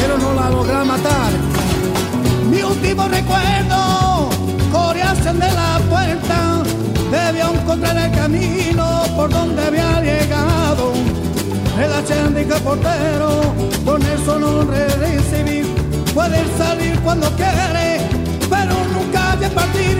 [0.00, 1.32] pero no la logran matar.
[2.50, 4.30] Mi último recuerdo,
[4.72, 6.62] corearse de la puerta,
[7.10, 10.92] debió encontrar el camino por donde había llegado.
[11.78, 13.42] El acéndico portero,
[13.84, 15.66] con eso no recibir,
[16.14, 18.00] puede salir cuando quiere,
[18.48, 19.98] pero nunca de partir.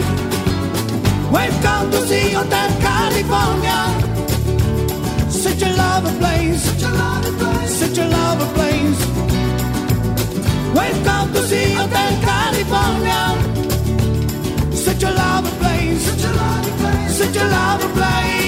[1.31, 1.99] Welcome to
[2.39, 4.09] Hotel California.
[5.59, 6.63] Such a love ablaze.
[6.63, 7.79] Such a love ablaze.
[7.81, 9.07] Such a love ablaze.
[10.73, 13.23] Welcome to Sea Hotel California.
[14.73, 16.01] Such a love ablaze.
[16.11, 17.19] Such a love ablaze.
[17.19, 18.48] Such a love ablaze.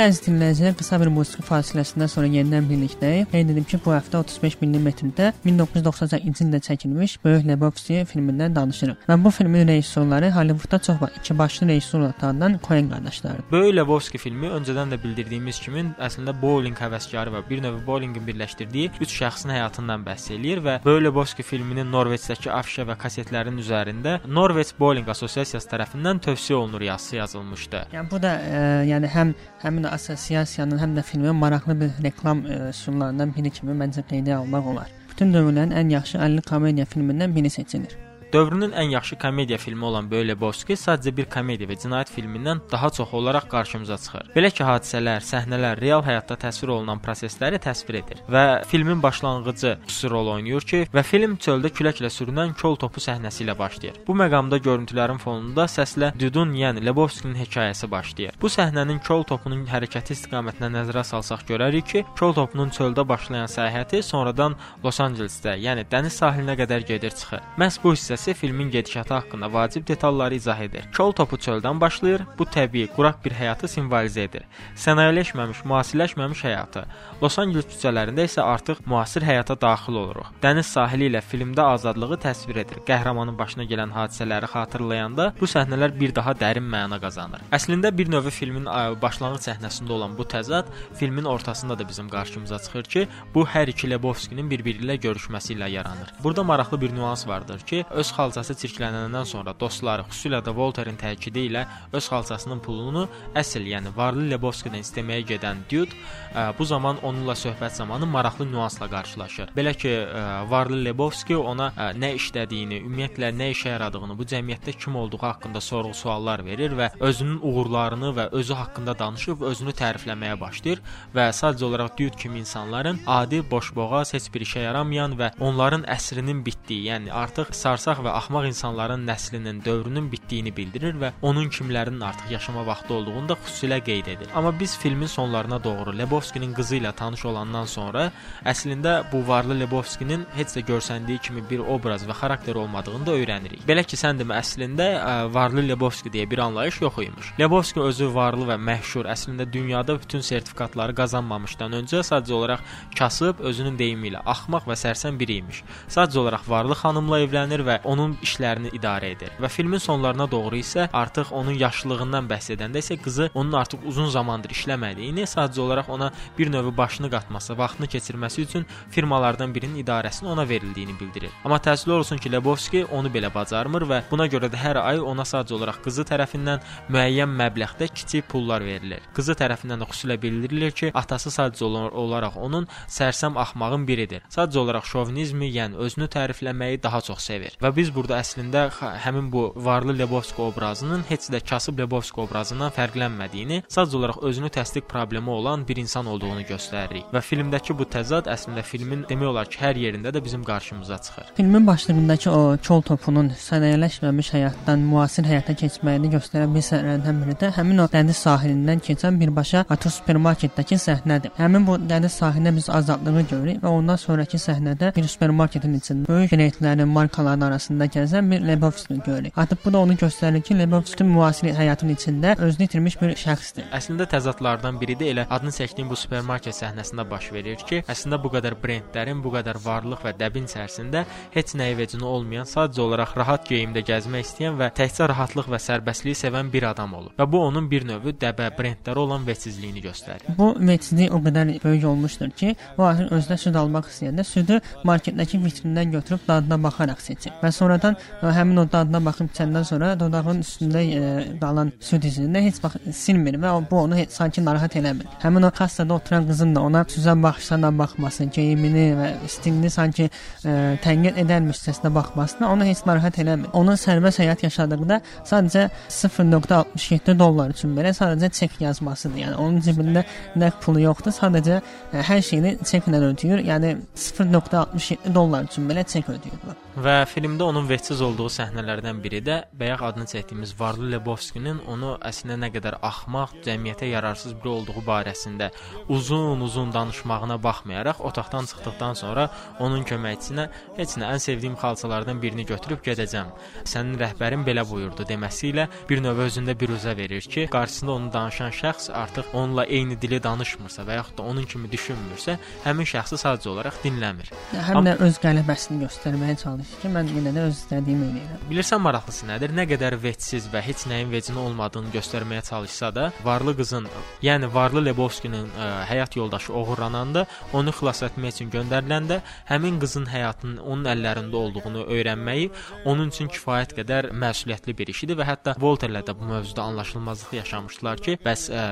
[0.00, 3.28] Əziz dinləyicilər, qısa bir musiqi fasiləsindən sonra yenidən birlikdəyik.
[3.32, 9.04] Qeyd edim ki, bu həftə 35 mm-də 1992-ci ildə çəkilmiş Böyük Lebowski filmindən danışırıq.
[9.08, 11.12] Və bu filmin rejissorları Hollywoodda çox var.
[11.20, 13.44] İki başlı rejissor adlanan Coen qardaşlardır.
[13.52, 18.90] Böyük Lebowski filmi öncədən də bildirdiyimiz kimi əslində bowling həvəskarı və bir növ bowlingin birləşdirdiyi
[19.00, 24.72] 3 şəxsin həyatından bəhs eləyir və Böyük Lebowski filminin Norveçdəki afişa və kasetlərin üzərində Norveç
[24.80, 27.86] Bowling Assosiasiyası tərəfindən tövsiyə olunur yazısı yazılmışdı.
[27.92, 28.60] Yəni bu da e,
[28.90, 34.04] yəni həm həmin assosiasiyanın, həm də filmin maraqlı bir reklam e, üsullarından biri kimi məncə
[34.12, 34.92] qeydə almaq olar.
[35.10, 38.09] Bütün dövrlərin ən yaxşı 50 komediya filmindən biri seçilir.
[38.32, 42.90] Dövrünün ən yaxşı komediya filmi olan Böyük Lebowski sadəcə bir komediya və cinayət filmindən daha
[42.94, 44.28] çox olaraq qarşımıza çıxır.
[44.36, 50.10] Belə ki, hadisələr, səhnələr real həyatda təsvir olunan prosesləri təsvir edir və filmin başlanğıcı xüsusi
[50.10, 53.98] rol oynayır ki, və film çöldə küləklə sürünən kol topu səhnəsi ilə başlayır.
[54.06, 58.38] Bu məqamda görüntülərin fonunda səslə Dudun, yəni Lebowskinin hekayəsi başlayır.
[58.42, 64.04] Bu səhnənin kol topunun hərəkəti istiqamətinə nəzərə salsaq görərik ki, kol topunun çöldə başlayan səyahəti
[64.06, 67.42] sonradan Los Ancelesdə, yəni dəniz sahilinə qədər gedir çıxır.
[67.58, 70.84] Məhz bu hissə hissəsi filmin gedişatı haqqında vacib detalları izah edir.
[70.96, 74.44] Kol topu çöldən başlayır, bu təbii, quraq bir həyatı simvolizə edir.
[74.76, 76.84] Sənayeləşməmiş, müasirləşməmiş həyatı.
[77.22, 80.28] Los Angeles küçələrində isə artıq müasir həyata daxil oluruq.
[80.42, 82.82] Dəniz sahili ilə filmdə azadlığı təsvir edir.
[82.88, 87.40] Qəhrəmanın başına gələn hadisələri xatırlayanda bu səhnələr bir daha dərin məna qazanır.
[87.56, 88.68] Əslində bir növ filmin
[89.00, 93.90] başlanğıc səhnəsində olan bu təzad filmin ortasında da bizim qarşımıza çıxır ki, bu hər iki
[93.90, 96.12] Lebowskinin bir-biri ilə görüşməsi ilə yaranır.
[96.24, 100.96] Burada maraqlı bir nüans vardır ki, öz öz xalçası çirklənəndən sonra dostları, xüsusilə də Volterin
[100.98, 101.62] təkidi ilə
[101.94, 103.04] öz xalçasının pulunu
[103.38, 105.94] əsl, yəni varlı Lebowski-dən istəməyə gedən Dude
[106.34, 109.52] ə, bu zaman onunla söhbət zamanı maraqlı nüansla qarşılaşır.
[109.54, 114.74] Belə ki, ə, varlı Lebowski ona ə, nə işlədiyini, ümumiyyətlə nə işə yaradığını, bu cəmiyyətdə
[114.74, 120.82] kim olduğu haqqında sorğu-suallar verir və özünün uğurlarını və özü haqqında danışıb özünü tərifləməyə başlayır
[121.14, 126.42] və sadəcə olaraq Dude kimi insanların adi boşboğaz, heç bir işə yaramayan və onların əsrinin
[126.46, 132.32] bitdiyi, yəni artıq sarsaq və axmaq insanların nəslinin, dövrünün bitdiyini bildirir və onun kimlərinin artıq
[132.32, 134.28] yaşama vaxtı olduğunu da xüsusilə qeyd edir.
[134.34, 138.10] Amma biz filmin sonlarına doğru Lebowski-nin qızı ilə tanış olandan sonra
[138.44, 143.64] əslində bu varlı Lebowski-nin heç də görsəndiyi kimi bir obraz və xarakter olmadığını da öyrənirik.
[143.68, 144.88] Belə ki, sən demə əslində
[145.34, 147.32] varlı Lebowski deyə bir anlayış yox imiş.
[147.40, 152.64] Lebowski özü varlı və məşhur, əslində dünyada bütün sertifikatları qazanmamışdan öncə sadəcə olaraq
[152.98, 155.62] kasıb, özünün deyimi ilə axmaq və sərsəm biri imiş.
[155.88, 159.32] Sadəcə olaraq varlı xanımla evlənir və onun işlərini idarə edir.
[159.42, 164.10] Və filmin sonlarına doğru isə artıq onun yaşlılığından bəhs edəndə isə qızı onun artıq uzun
[164.14, 170.30] zamandır işləmədiyini, sadəcə olaraq ona bir növ başını qatması, vaxtını keçirməsi üçün firmalardan birinin idarəsinin
[170.34, 171.30] ona verildiyini bildirir.
[171.44, 175.26] Amma təəssüf olsun ki, Lebowski onu belə bacarmır və buna görə də hər ay ona
[175.26, 179.02] sadəcə olaraq qızı tərəfindən müəyyən məbləğdə kiçik pullar verilir.
[179.16, 181.64] Qızı tərəfindən də xüsusilə bildirilir ki, atası sadəcə
[182.04, 184.22] olaraq onun sərsəm axmağın biridir.
[184.30, 187.56] Sadəcə olaraq şovinizmi, yəni özünü tərifləməyi daha çox sevir.
[187.62, 188.66] Və biz burada əslində
[189.04, 194.84] həmin bu varlı Lebowski obrazının heç də kasıb Lebowski obrazından fərqlənmədiyini, sadəcə olaraq özünü təsdiq
[194.90, 197.06] problemi olan bir insan olduğunu göstəririk.
[197.14, 201.30] Və filmdəki bu təzad əslində filmin demək olar ki, hər yerində də bizim qarşımıza çıxır.
[201.36, 207.52] Filmin başlığındakı o çol topunun sənayələşməmiş həyatdan müasir həyata keçməyini göstərən bir səhnələrdən biri də
[207.56, 211.32] həmin o dəniz sahilindən keçən birbaşa Atos supermarketdəki səhnədir.
[211.40, 216.36] Həmin bu dəniz sahilində biz azadlığı görürük və ondan sonrakı səhnədə bir supermarketin içində böyük
[216.36, 219.38] brendlərin, markaların arasında gəzən bir Lebowski görürük.
[219.38, 223.68] Artıq bu da onu göstərir ki, Lebowski müasir həyatın içində özünü itirmiş bir şəxsdir.
[223.72, 228.32] Əslində təzadlardan biri də elə adını çəkdiyim bu supermarket səhnəsində baş verir ki, əslində bu
[228.34, 231.04] qədər brendlərin, bu qədər varlıq və dəbin içərisində
[231.34, 236.18] heç nəyə vecinə olmayan, sadəcə olaraq rahat geyimdə gəzmək istəyən və təkcə rahatlıq və sərbəstliyi
[236.18, 237.14] sevən bir adam olur.
[237.18, 240.34] Və bu onun bir növ dəbə brendlərə olan vətsizliyini göstərir.
[240.38, 245.40] Bu vətsizlik o qədər böyük olmuşdur ki, o artıq özünə süd almaq istəyəndə südü marketdəki
[245.44, 247.32] vitrindən götürüb dadına baxaraq seçir.
[247.42, 252.42] Və sonradan ə, həmin o dadına baxıb içəndən sonra dodağının üstündə ə, qalan süd izini
[252.46, 255.08] heç vaxt silmir və bu onu heç, sanki narahat eləmir.
[255.22, 260.56] Həmin o kassada oturan qızın da ona süzən baxışlarla baxması, geyimini və stilini sanki ə,
[260.84, 263.52] tənqid edərmişcəsinə baxmasına onu heç narahat eləmir.
[263.60, 265.68] Onun sərbəst həyat yaşadıqda sadəcə
[266.00, 269.22] 0.67 dollar üçün belə sadəcə çek yazmasıdır.
[269.24, 270.04] Yəni onun cibində
[270.40, 273.44] nəqd pulu yoxdur, sadəcə ə, hər şeyini çeklə ödəyir.
[273.50, 276.58] Yəni 0.67 dollar üçün belə çek ödəyir.
[276.80, 282.36] Və filmdə onun vətsiz olduğu səhnələrdən biri də bayaq adını çəkdiyimiz Varlı Lebowski-nin onu əslində
[282.42, 285.50] nə qədər axmaq, cəmiyyətə yararsız biri olduğu barəsində
[285.88, 292.82] uzun-uzun danışmağına baxmayaraq otaqdan çıxdıqdan sonra onun köməkçisinə heç nə ən sevdiyim xalçalardan birini götürüb
[292.84, 293.32] gedəcəm.
[293.64, 298.12] Sənin rəhbərin belə buyurdu deməsi ilə bir növ özündə bir üzə verir ki, qarşısında onu
[298.12, 303.20] danışan şəxs artıq onunla eyni dili danışmırsa və yaxud da onun kimi düşünmürsə, həmin şəxsi
[303.24, 304.32] sadəcə olaraq dinləmir.
[304.68, 308.44] Həm də öz qələbəsini göstərməyə çalışır ki, mən yenə də öz istədiyimi eləyirəm.
[308.50, 309.54] Bilirsən maraqlısı nədir?
[309.56, 313.88] Nə qədər vətsiz və heç nəyin vecinə olmadığını göstərməyə çalışsa da, varlı qızın,
[314.24, 320.60] yəni varlı Lebowski-nin ə, həyat yoldaşı oğurlananda, onu xilas etmək üçün göndəriləndə, həmin qızın həyatının
[320.62, 322.50] onun əllərində olduğunu öyrənməyi
[322.84, 327.34] onun üçün kifayət qədər məsuliyyətli bir iş idi və hətta Volterlə də bu mövzuda anlaşılmazlıq
[327.40, 328.64] yaşamışdılar ki, bəs ə,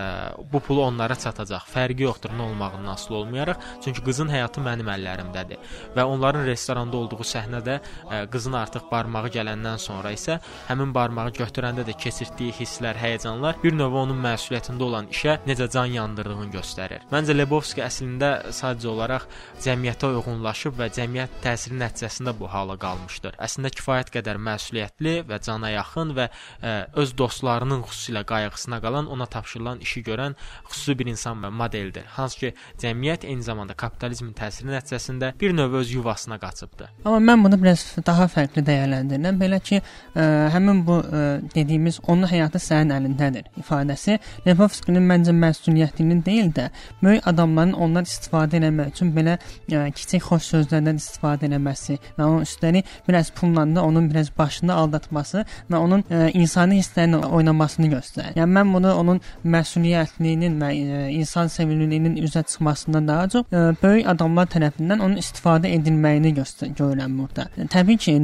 [0.53, 1.67] bu pul onlara çatacaq.
[1.75, 5.61] Fərqi yoxdur nə olmağından asılı olmayaraq, çünki qızın həyatı mənim əllərimdədir.
[5.97, 11.85] Və onların restoranda olduğu səhnədə ə, qızın artıq barmağı gələndən sonra isə həmin barmağı götürəndə
[11.89, 17.05] də keçirtdiyi hisslər, həyəcanlar bir növ onun məsuliyyətində olan işə necə can yandırdığını göstərir.
[17.13, 19.27] Məncə Lebowski əslində sadəcə olaraq
[19.65, 23.37] cəmiyyətə uyğunlaşıb və cəmiyyət təsiri nəticəsində bu hala qalmışdır.
[23.43, 29.27] Əslində kifayət qədər məsuliyyətli və cana yaxın və ə, öz dostlarının xüsusilə qayğısına qalan, ona
[29.27, 30.37] tapşırılan işi görən
[30.69, 32.07] xüsusi bir insan və modeldir.
[32.17, 36.91] Hansı ki, cəmiyyət eyni zamanda kapitalizmin təsiri nəticəsində bir növ öz yuvasına qaçıbdı.
[37.05, 39.39] Amma mən bunu biraz daha fərqli dəyərləndirirəm.
[39.41, 39.81] Belə ki,
[40.15, 41.25] ə, həmin bu ə,
[41.55, 46.69] dediyimiz onun həyatı sənin əlindədir ifadəsi Lebowski-nin məncə məsuliyyətinin deyil də,
[47.03, 52.47] böyük adamların ondan istifadə etmək üçün belə ə, kiçik xoş sözlərdən istifadə etməsi və onun
[52.47, 58.37] üstəlik biraz pulla da onun biraz başını aldatması və onun ə, insani hisslərlə oynamasını göstərir.
[58.39, 64.09] Yəni mən bunu onun məsuliyyətliyinin və ə, insan sevimliliyinin üzə çıxmasından daha çox ə, böyük
[64.15, 67.49] adamlar tərəfindən onun istifadə edilməyini göstərir görürəm burada.
[67.73, 68.17] Təbii ki,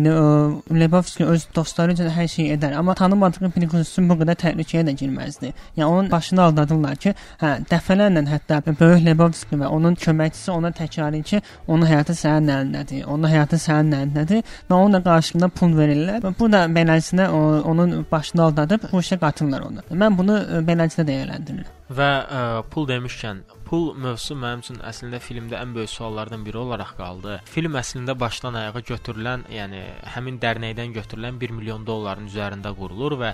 [0.81, 5.53] Lebowski öz dostları üçün hər şey edər, amma tanımadığı üçün bu qədər təhlükəyə də girməzdi.
[5.77, 11.15] Yəni onun başını aldadırlar ki, hə, dəfələrlə hətta böyük Lebowski və onun köməkçisi ona təkrar
[11.15, 15.77] edir ki, onun həyatı sənin əlindədir, onun həyatı sənin əlindədir və onun da qarşılığında pul
[15.79, 16.27] verirlər.
[16.39, 19.87] Bu da beləsinə onun başını aldadıb bu işə qatırlar onu.
[19.91, 21.73] Mən bunu beləsinə dəyərləndirirəm.
[21.95, 23.43] Və ə, pul demişkən,
[23.75, 27.39] pul mövzusu mənim üçün əslində filmdə ən böyük suallardan biri olaraq qaldı.
[27.51, 29.81] Film əslində başdan ayağa götürülən, yəni
[30.15, 33.33] həmin dərnəkdən götürülən 1 milyon dolların üzərində qurulur və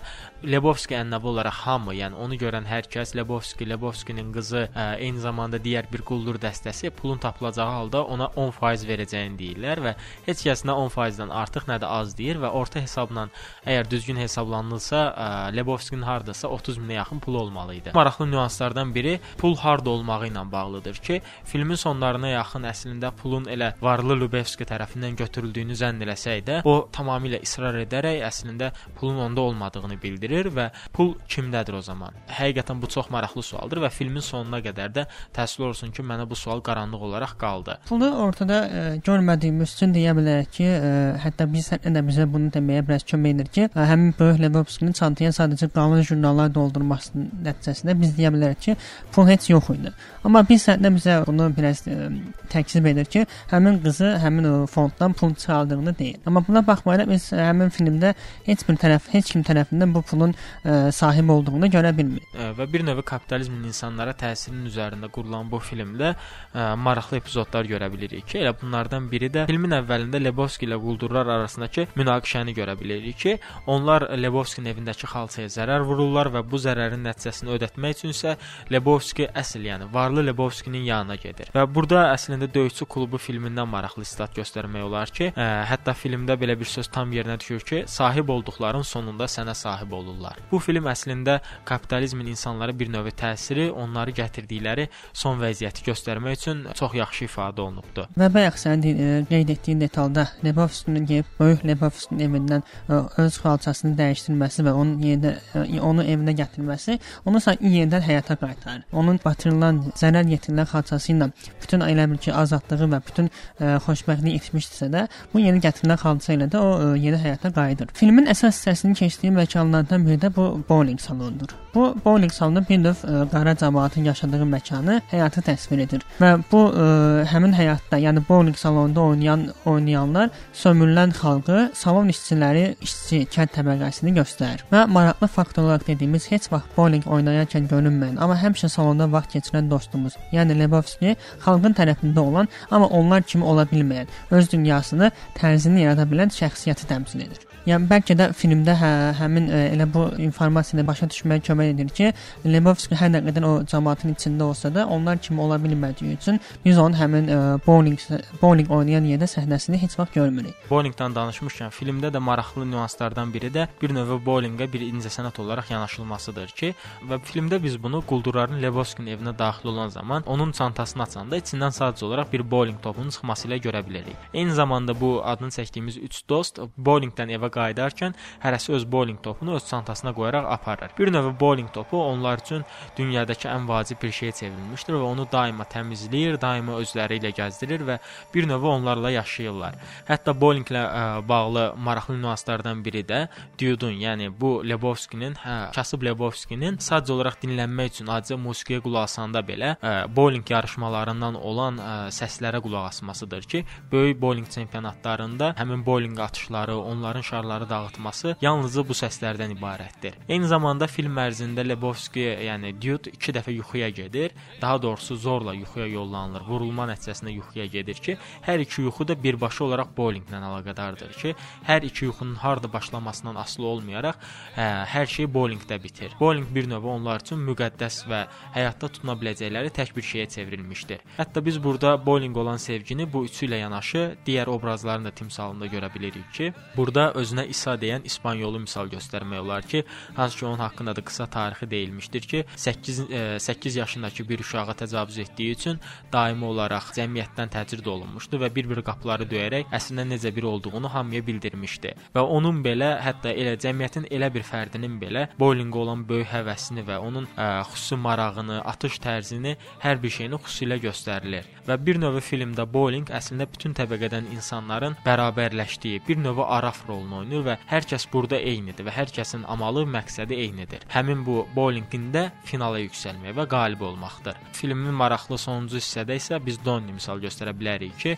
[0.48, 5.61] Lebowski ənənəvi olaraq hamı, yəni onu görən hər kəs Lebowski, Lebowskinin qızı, ə, eyni zamanda
[5.61, 9.94] digər bir quldur dəstəsi pulun tapılacağı halda ona 10% verəcəyini deyirlər və
[10.31, 13.26] heç kəs nə 10%-dən artıq, nə də az deyir və orta hesabla
[13.66, 17.92] əgər düzgün hesablanılsa, ə, Lebowskinin hardasa 30 minə yaxın pulu olmalı idi.
[17.94, 23.72] Maraqlı nüanslardan biri pul harda olmağı ilə bağlıdır ki, filmin sonlarına yaxın əslində pulun elə
[23.82, 29.98] varlı Lubevski tərəfindən götürüldüyünü zənn eləsək də, o tamamilə israr edərək əslində pulun onda olmadığını
[30.02, 32.16] bildirir və pul kimdədir o zaman?
[32.30, 36.38] Həqiqətən bu çox maraqlı sualdır və filmin sonuna qədər də təəssüf olsun ki, mənə bu
[36.38, 37.76] sual qaranlıq olaraq qaldı.
[37.88, 42.26] Pulu ortada ə, e, görmədiyimiz üçün deyə bilərik ki, ə, e, hətta biz də bizə
[42.30, 46.52] bunu deməyə biraz kömək edir ki, ə, e, həmin böyük Lebowskinin çantaya sadəcə qanun jurnallar
[46.54, 48.76] doldurması nəticəsində biz deyə bilərik ki,
[49.14, 49.94] pul heç yox idi.
[50.24, 52.09] Amma bir səhnə bizə bunu biraz ə, e,
[52.52, 56.18] təkzib edir ki, həmin qızı həmin o fonddan pul çaldığını deyir.
[56.28, 58.12] Amma buna baxmayaraq biz həmin filmdə
[58.44, 62.26] heç bir tərəf, heç kim tərəfindən bu pulun ə, e, sahib olduğunu görə bilmirik.
[62.37, 66.18] Ə, və bir növ kapitalizmin insanlara təsirinin üzərində qurulan bu filmdə ə,
[66.52, 71.33] e, maraqlı epizodlar görə bilirik ki, elə bunlardan biri də filmin əvvəlində Lebowski ilə quldurlar
[71.38, 73.37] arasındakı münaqişəni görə bilirik ki,
[73.72, 78.37] onlar Lebowskinin evindəki xalçaya zərər vururlar və bu zərərin nəticəsini ödətmək üçün isə
[78.68, 81.51] Lebowski əsl, yəni var Karlı Lebowskinin yanına gedir.
[81.55, 86.57] Və burada əslində Döyüşçü klubu filmindən maraqlı istat göstərmək olar ki, ə, hətta filmdə belə
[86.59, 90.40] bir söz tam yerinə düşür ki, sahib olduqların sonunda sənə sahib olurlar.
[90.51, 96.99] Bu film əslində kapitalizmin insanlara bir növ təsiri, onları gətirdikləri son vəziyyəti göstərmək üçün çox
[96.99, 98.09] yaxşı ifadə olunubdu.
[98.18, 98.83] Və bayaq sən
[99.31, 105.81] qeyd etdiyin detalda Lebowskinin gəlib böyük Lebowskinin evindən ə, öz xalçasını dəyişdirməsi və onun yerinə
[105.87, 106.99] onu evinə gətirməsi
[107.31, 108.85] onu sanki yenidən həyata qaytarır.
[108.92, 111.30] Onun batırılan zərər yetirilən xalçası ilə
[111.62, 116.00] bütün elə bil ki, azadlığı və bütün ə, e, xoşbəxtliyi itmişdisə də, bu yeni gətirilən
[116.00, 117.92] xalça ilə də o ə, e, yeni həyata qayıdır.
[117.98, 121.54] Filmin əsas hissəsinin keçdiyi məkanlardan biri də bu bowling salonudur.
[121.74, 126.06] Bu bowling salonu bir növ ə, e, qara cəmaətin yaşadığı məkanı, həyatı təsvir edir.
[126.20, 126.88] Və bu ə,
[127.30, 134.64] həmin həyatda, yəni bowling salonunda oynayan oynayanlar sömürülən xalqı, salon işçiləri, işçi kənd təbəqəsini göstərir.
[134.72, 139.70] Və maraqlı fakt olaraq dediyimiz heç vaxt bowling oynayarkən görünməyən, amma həmişə salonda vaxt keçirən
[139.70, 145.83] dost dostumuz, yəni Lebowski xalqın tərəfində olan, amma onlar kimi ola bilməyən, öz dünyasını, tərzini
[145.87, 147.49] yarada bilən şəxsiyyəti təmsil edir.
[147.68, 151.90] Yəni bəlkə də filmdə hə, həmin ə, e, elə bu informasiyanı başa düşməyə kömək edir
[151.92, 152.07] ki,
[152.49, 156.81] Lebowski hər nə qədər o cəmaətin içində olsa da, onlar kimi ola bilmədiyi üçün biz
[156.81, 158.01] onun həmin ə, e, bowling
[158.40, 160.57] bowling oynayan yerdə səhnəsini heç vaxt görmürük.
[160.70, 166.57] Bowlingdən danışmışkən, filmdə də maraqlı nüanslardan biri də bir növ bowlinqə bir incəsənət olaraq yanaşılmasıdır
[166.57, 166.73] ki,
[167.12, 172.09] və filmdə biz bunu quldurların Lebowskinin evinə daxil olan zaman onun çantasını açanda içindən sadəcə
[172.09, 174.16] olaraq bir bowling topunun çıxması ilə görə bilərik.
[174.33, 179.66] Eyni zamanda bu adını çəkdiyimiz 3 dost bowlingdən evə qayıdarkən hərəsi öz bowling topunu öz
[179.68, 180.90] çantasına qoyaraq aparır.
[180.98, 182.64] Bir növ bowling topu onlar üçün
[182.96, 187.98] dünyadakı ən vacib bir şeyə çevrilmişdir və onu daima təmizləyir, daima özləri ilə gəzdirir və
[188.34, 189.76] bir növ onlarla yaşayırlar.
[190.08, 193.26] Hətta bowlinglə ə, bağlı maraqlı nüanslardan biri də
[193.60, 199.42] Dudun, yəni bu Lebowskinin, hə, kasıb Lebowskinin sadəcə olaraq dinlənmək üçün adicə musiqiyə qulaq asanda
[199.46, 206.20] belə ə, bowling yarışmalarından olan ə, səslərə qulaq asmasıdır ki, böyük bowling çempionatlarında həmin bowling
[206.20, 210.16] atışları, onların şarları şüarları dağıtması yalnızca bu səslərdən ibarətdir.
[210.29, 214.33] Eyni zamanda film ərzində Lebowski, yəni Dude 2 dəfə yuxuya gedir.
[214.61, 216.42] Daha doğrusu zorla yuxuya yollanılır.
[216.48, 221.35] Vurulma nəticəsində yuxuya gedir ki, hər iki yuxu da birbaşa olaraq bowlinglə əlaqədardır ki,
[221.66, 224.20] hər iki yuxunun harda başlamasından asılı olmayaraq,
[224.57, 226.12] hə, hər şey bowlingdə bitir.
[226.20, 228.26] Bowling bir növ onlar üçün müqəddəs və
[228.57, 231.00] həyatda tutuna biləcəkləri tək bir şeyə çevrilmişdir.
[231.16, 235.94] Hətta biz burada bowling olan sevgini bu üçü ilə yanaşı digər obrazların da timsalında görə
[235.94, 239.84] bilirik ki, burada öz özünə İsa deyən İspanyolu misal göstərmək olar ki,
[240.16, 243.00] hansı ki onun haqqında da qısa tarixi deyilmişdir ki, 8
[243.38, 245.78] 8 yaşındakı bir uşağa təcavüz etdiyi üçün
[246.12, 251.94] daimi olaraq cəmiyyətdən təcrid olunmuşdu və bir-bir qapıları döyərək əslində necə biri olduğunu hamıya bildirmişdi.
[252.14, 256.98] Və onun belə hətta elə cəmiyyətin elə bir fərdinin belə bowlinqə olan böyük həvəsini və
[256.98, 261.46] onun ə, xüsusi marağını, atış tərzini, hər bir şeyini xüsusilə göstərilir.
[261.68, 267.46] Və bir növ filmdə bowling əslində bütün təbəqədən insanların bərabərləşdiyi bir növ araf rolunu oynayır
[267.46, 270.87] və hər kəs burada eynidir və hər kəsin amalı, məqsədi eynidir.
[270.92, 274.38] Həmin bu bowlingində finala yüksəlmək və qalib olmaqdır.
[274.56, 278.16] Filmin maraqlı sonuncu hissədə isə biz Donnie misal göstərə bilərik ki,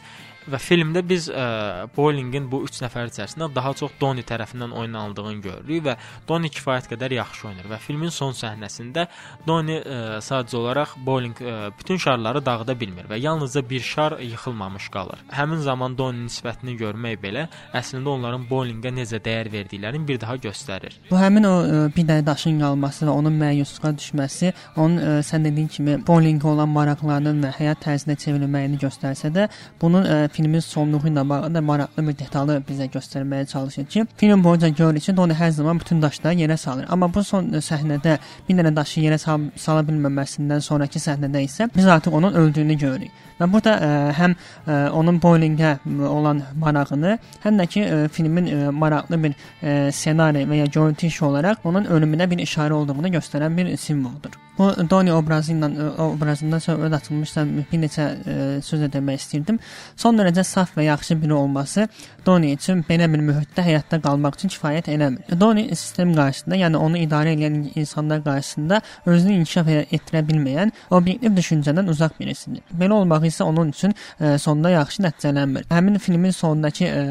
[0.50, 5.84] Və filmdə biz ə, bowlingin bu 3 nəfər içərisində daha çox Donnie tərəfindən oynanıldığını görürük
[5.86, 5.94] və
[6.28, 9.06] Donnie kifayət qədər yaxşı oynayır və filmin son səhnəsində
[9.46, 14.88] Donnie ə, sadəcə olaraq bowling ə, bütün şarları dağıda bilmir və yalnızca bir şar yıxılmamış
[14.94, 15.22] qalır.
[15.30, 17.46] Həmin zaman Donnie nisbətini görmək belə
[17.78, 20.98] əslində onların bowlingə necə dəyər verdiklərini bir daha göstərir.
[21.10, 25.46] Bu həmin o ə, bir dənə daşın qalması və onun məyusluğa düşməsi, onun ə, sən
[25.46, 29.48] dediyin kimi bowlingə olan maraqlarının və həyat tərzinə çevrilməyini göstərsə də,
[29.80, 34.44] bunun ə, filmin sonluğu ilə bağlı da maraqlı bir detalı bizə göstərməyə çalışır ki, film
[34.44, 36.86] boyunca görürük ki, Tony hər zaman bütün daşları yerə salır.
[36.88, 38.18] Amma bu son səhnədə
[38.48, 43.20] bir dənə daşı yerə sal sala bilməməsindən sonrakı səhnədə isə biz artıq onun öldüyünü görürük.
[43.40, 45.72] Və burada ə, həm ə, onun bowlingə
[46.08, 51.08] olan marağını, həm də ki, ə, filmin ə, maraqlı bir ə, ssenari və ya görüntü
[51.10, 54.38] işi olaraq onun ölümünə bir işarə olduğunu göstərən bir simvoldur.
[54.58, 55.68] Bu Doni obrazı ilə
[56.04, 59.58] obrazından söhbət açılmışsa bir neçə ə, söz demək istirdim.
[59.96, 61.86] Son dərəcə saf və yaxşı biri olması
[62.26, 65.38] Doni üçün belə bir mühitdə həyatda qalmaq üçün kifayət eləmir.
[65.40, 71.88] Doni sistem qarşısında, yəni onu idarə edən insanlar qarşısında özünü inkişaf etdirə bilməyən, obyektiv düşüncədən
[71.94, 72.60] uzaq birisidir.
[72.76, 75.64] Belə olmaq isə onun üçün ə, sonda yaxşı nəticələnmir.
[75.72, 77.06] Həmin filmin sonundakı ə,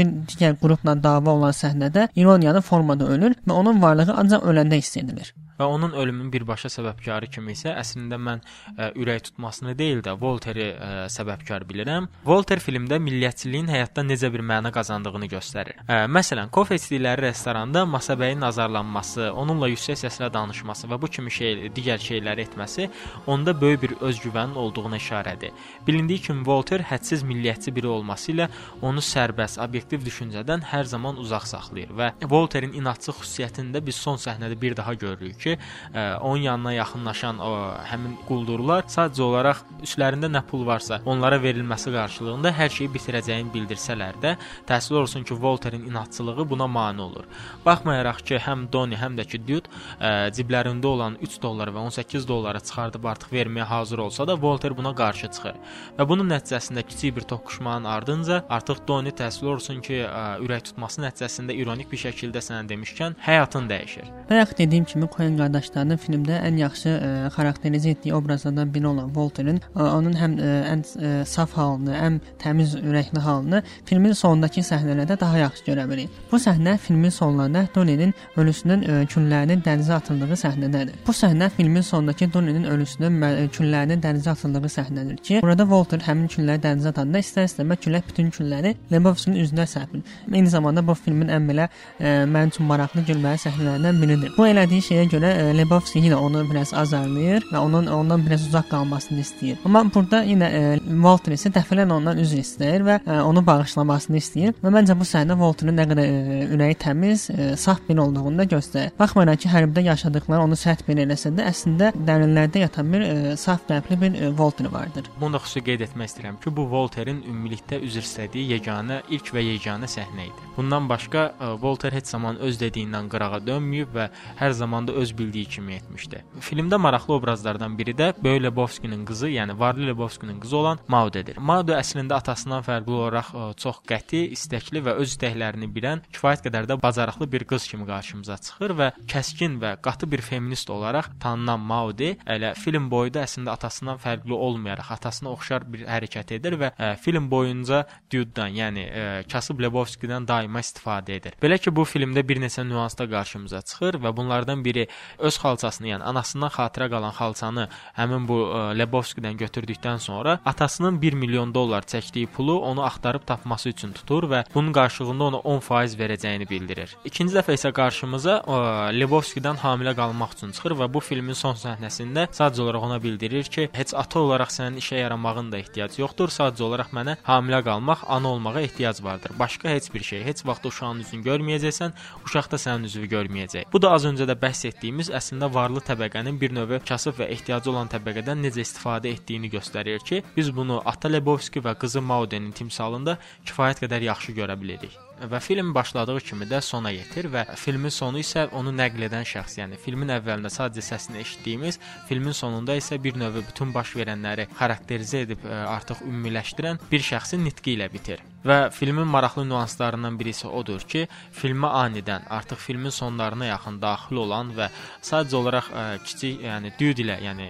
[0.00, 4.96] bir digər qrupla dava olan səhnədə ironiyanın formada ölür və onun varlığı ancaq öləndə hiss
[4.96, 10.14] edilir və onun ölümünün birbaşa səbəbkarı kimi isə əslində mən ə, ürək tutmasını deyil də
[10.20, 12.08] Volteri ə, səbəbkar bilirəm.
[12.26, 15.82] Volter filmdə milliyyətçiliyin həyatda necə bir məna qazandığını göstərir.
[15.86, 21.72] Ə, məsələn, kofe içdikləri restoranda masabəyin azarlanması, onunla yüksək səslə danışması və bu kimi şey
[21.74, 22.88] digər şeyləri etməsi
[23.26, 25.52] onda böyük bir özgüvənin olduğuna işarədir.
[25.86, 28.48] Bilindiyi kimi Volter hədsiz milliyyətçi biri olması ilə
[28.82, 34.20] onu sərbəst, obyektiv düşüncədən hər zaman uzaq saxlayır və Volterin inadçı xüsusiyyətini də biz son
[34.20, 37.52] səhnədə bir daha görürük ki, ki, ə, e, onun yanına yaxınlaşan o
[37.88, 44.18] həmin quldurlar sadəcə olaraq üstlərində nə pul varsa, onlara verilməsi qarşılığında hər şeyi bitirəcəyini bildirsələr
[44.22, 44.34] də,
[44.68, 47.24] təəssüf olsun ki, Volterin inadçılığı buna mane olur.
[47.66, 51.84] Baxmayaraq ki, həm Doni, həm də ki, Dude ə, e, ciblərində olan 3 dollar və
[51.90, 55.58] 18 dollara çıxardıb artıq verməyə hazır olsa da, Volter buna qarşı çıxır.
[55.98, 60.68] Və bunun nəticəsində kiçik bir toqquşmanın ardınca artıq Doni təəssüf olsun ki, ə, e, ürək
[60.70, 64.10] tutması nəticəsində ironik bir şəkildə sənə demişkən həyatın dəyişir.
[64.30, 65.08] Bayaq dediyim kimi
[65.38, 70.16] Coen qardaşlarının filmdə ən yaxşı ə, e, xarakterizə etdiyi obrazlardan biri olan Walterin ə, onun
[70.18, 75.18] həm ə, e, ən ə, e, saf halını, ən təmiz ürəkli halını filmin sonundakı səhnələrdə
[75.20, 76.16] daha yaxşı görə bilərik.
[76.32, 80.98] Bu səhnə filmin sonlarında Dolly'nin ölüsünün ə, küllərinin dənizə atıldığı səhnədədir.
[81.06, 83.22] Bu səhnə filmin sonundakı Dolly'nin ölüsünün
[83.54, 88.74] küllərinin dənizə atıldığı səhnədir ki, burada Walter həmin külləri dənizə atanda istər-istəməz külək bütün külləri
[88.92, 90.02] Lebowski-nin üzünə səpir.
[90.32, 94.34] Eyni zamanda bu filmin ən belə ə, mənim üçün maraqlı gülməli səhnələrindən biridir.
[94.36, 98.46] Bu elədiyi şeyə görə görə e, Lebowski yenə onu biraz azarlayır və onun ondan biraz
[98.48, 99.58] uzaq qalmasını istəyir.
[99.64, 104.54] Amma burada yenə e, Walter isə dəfələrlə ondan üzr istəyir və e, onu bağışlamasını istəyir.
[104.62, 108.48] Və məncə bu səhnə Walterin nə qədər e, ürəyi təmiz, e, saf bir olduğunu da
[108.54, 108.94] göstərir.
[108.98, 113.66] Baxmayaraq ki, hərbidə yaşadıkları onu sərt bir eləsə də, əslində dərinlərdə yatan bir e, saf
[113.68, 115.10] qəlbli bir e, Walter vardır.
[115.20, 119.44] Bunu da xüsusi qeyd etmək istəyirəm ki, bu Walterin ümumilikdə üzr istədiyi yeganə ilk və
[119.44, 120.48] yeganə səhnə idi.
[120.56, 124.08] Bundan başqa e, Walter heç zaman öz dediyindən qırağa dönməyib və
[124.40, 126.24] hər zaman da öz bildiyi kimi etmişdi.
[126.40, 131.38] Filmdə maraqlı obrazlardan biri də Böyük Lebowski-nin qızı, yəni Varlı Lebowski-nin qızı olan Maudedir.
[131.38, 136.68] Maude əslində atasından fərqli olaraq ə, çox qəti, istəkli və öz istəklərini bilən, kifayət qədər
[136.70, 141.60] də bacarıqlı bir qız kimi qarşımıza çıxır və kəskin və qatı bir feminist olaraq tanınan
[141.60, 146.72] Maude elə film boyu da əslində atasından fərqli olmayaraq atasına oxşar bir hərəkət edir və
[146.76, 151.36] ə, film boyunca Dude-dan, yəni ə, kasıb Lebowski-dən daima istifadə edir.
[151.42, 154.86] Belə ki, bu filmdə bir neçə nüansda qarşımıza çıxır və bunlardan biri
[155.18, 161.12] öz xalçasını, yəni anasından xatirə qalan xalçanı həmin bu ə, Lebowski-dən götürdükdən sonra atasının 1
[161.12, 166.48] milyon dollar çəkdiyi pulu onu axtarıb tapması üçün tutur və bunun qarşılığında ona 10% verəcəyini
[166.50, 166.96] bildirir.
[167.04, 168.58] İkinci dəfə isə qarşımıza ə,
[168.98, 173.68] Lebowski-dən hamilə qalmaq üçün çıxır və bu filmin son səhnəsində sadəcə olaraq ona bildirir ki,
[173.72, 178.32] heç ata olaraq sənin işə yaramağın da ehtiyac yoxdur, sadəcə olaraq mənə hamilə qalmaq, ana
[178.34, 179.32] olmağa ehtiyac vardır.
[179.38, 181.94] Başqa heç bir şey, heç vaxt uşağın üzünü görməyəcəksən,
[182.26, 183.68] uşaq da sənin üzünü görməyəcək.
[183.72, 187.68] Bu da az öncə də bəhs etdiyimiz əslində varlı təbəqənin bir növ kasıb və ehtiyacı
[187.68, 193.18] olan təbəqədən necə istifadə etdiyini göstərir ki, biz bunu Ata Lebowski və qızı Maudenin timsalında
[193.44, 198.20] kifayət qədər yaxşı görə bilirik və film başladığı kimi də sona yetir və filmin sonu
[198.22, 203.18] isə onu nəql edən şəxs, yəni filmin əvvəlində sadəcə səsini eşitdiyimiz, filmin sonunda isə bir
[203.18, 208.22] növ bütün baş verənləri xarakterizə edib ə, artıq ümumiləşdirən bir şəxsin nitqi ilə bitir.
[208.46, 214.20] Və filmin maraqlı nüanslarından biri isə odur ki, filmə anidən artıq filmin sonlarına yaxın daxil
[214.22, 214.68] olan və
[215.02, 217.48] sadəcə olaraq ə, kiçik, yəni Dude ilə, yəni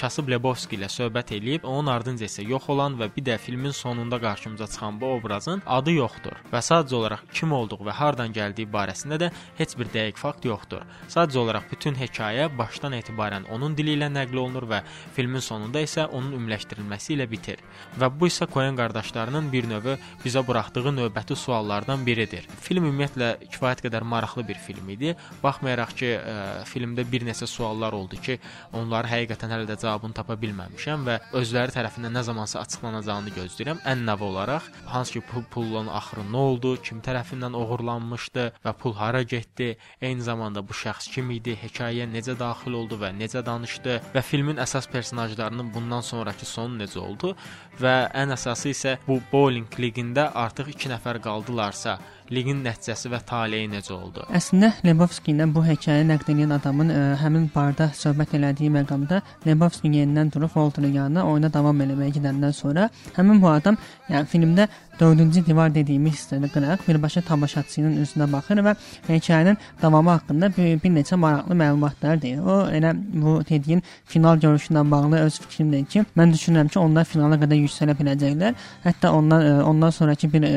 [0.00, 4.18] Kasıb Lebowski ilə söhbət eləyib, onun ardınca isə yox olan və bir də filmin sonunda
[4.20, 6.40] qarşımıza çıxan bu obrazın adı yoxdur.
[6.50, 9.30] Və sadəcə olaraq kim olduğu və hardan gəldiyi barəsində də
[9.60, 10.82] heç bir dəqiq fakt yoxdur.
[11.14, 14.82] Sadəcə olaraq bütün hekayə başdan etibarən onun dili ilə nəql olunur və
[15.14, 17.62] filmin sonunda isə onun ümumiləşdirilməsi ilə bitir.
[18.00, 19.94] Və bu isə Coen qardaşlarının bir növ
[20.24, 22.46] bizə buraxdığı növbəti suallardan biridir.
[22.64, 25.14] Film ümumiyyətlə kifayət qədər maraqlı bir film idi.
[25.42, 26.36] Baxmayaraq ki, ə,
[26.68, 28.38] filmdə bir neçə suallar oldu ki,
[28.76, 33.82] onları həqiqətən hələ də cavabını tapa bilməmişəm və özləri tərəfindən nə zamansa açıqlanacağını gözləyirəm.
[33.90, 38.96] Ən növə olaraq hansı ki pul pullun axırı nə oldu, kim tərəfindən oğurlanmışdı və pul
[38.98, 44.00] hara getdi, eyni zamanda bu şəxs kim idi, hekayəyə necə daxil oldu və necə danışdı
[44.14, 47.34] və filmin əsas personajlarının bundan sonrakı sonu necə oldu
[47.80, 51.98] və ən əsası isə bu bowling liqində artıq 2 nəfər qaldılarsa,
[52.32, 54.24] liqin nəticəsi və taleyi necə oldu?
[54.32, 59.92] Əslində Lebowski ilə bu hekayəni nəql edən adamın ə, həmin barda söhbət elədiyi məqamda Lebowski
[59.92, 64.68] yenidən durub Walterin yanına oyuna davam eləməyə gedəndən sonra həmin bu adam, yəni filmdə
[65.00, 68.74] dördüncü divar dediyimiz hissəni qıraq birbaşa tamaşaçının üzünə baxır və
[69.08, 72.38] hekayənin davamı haqqında bir, bir neçə maraqlı məlumatlar deyir.
[72.38, 77.04] O elə bu dediyin final görüşü ilə bağlı öz fikrimdir ki, mən düşünürəm ki, onlar
[77.10, 78.54] finala qədər yüksələ biləcəklər.
[78.84, 80.52] Hətta ondan ondan sonrakı bir ə,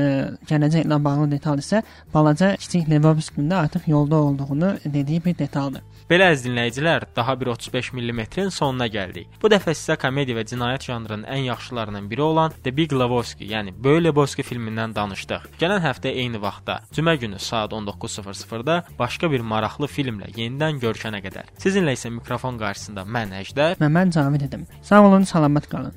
[0.49, 1.83] gələcəklə bağlı detal isə
[2.13, 5.81] balaca kiçik Lebowski-nin də artıq yolda olduğunu dediyi bir detaldır.
[6.07, 9.27] Belə əziz dinləyicilər, daha bir 35 mm-in sonuna gəldik.
[9.41, 13.73] Bu dəfə sizə komediya və cinayət janrının ən yaxşılarından biri olan The Big Lebowski, yəni
[13.83, 15.49] Böyük Lebowski filmindən danışdıq.
[15.59, 21.51] Gələn həftə eyni vaxtda, cümə günü saat 19:00-da başqa bir maraqlı filmlə yenidən görüşənə qədər.
[21.59, 24.67] Sizinlə isə mikrofon qarşısında mən Əjdər və mən Cavid idim.
[24.81, 25.93] Sağ olun, salamat qalın.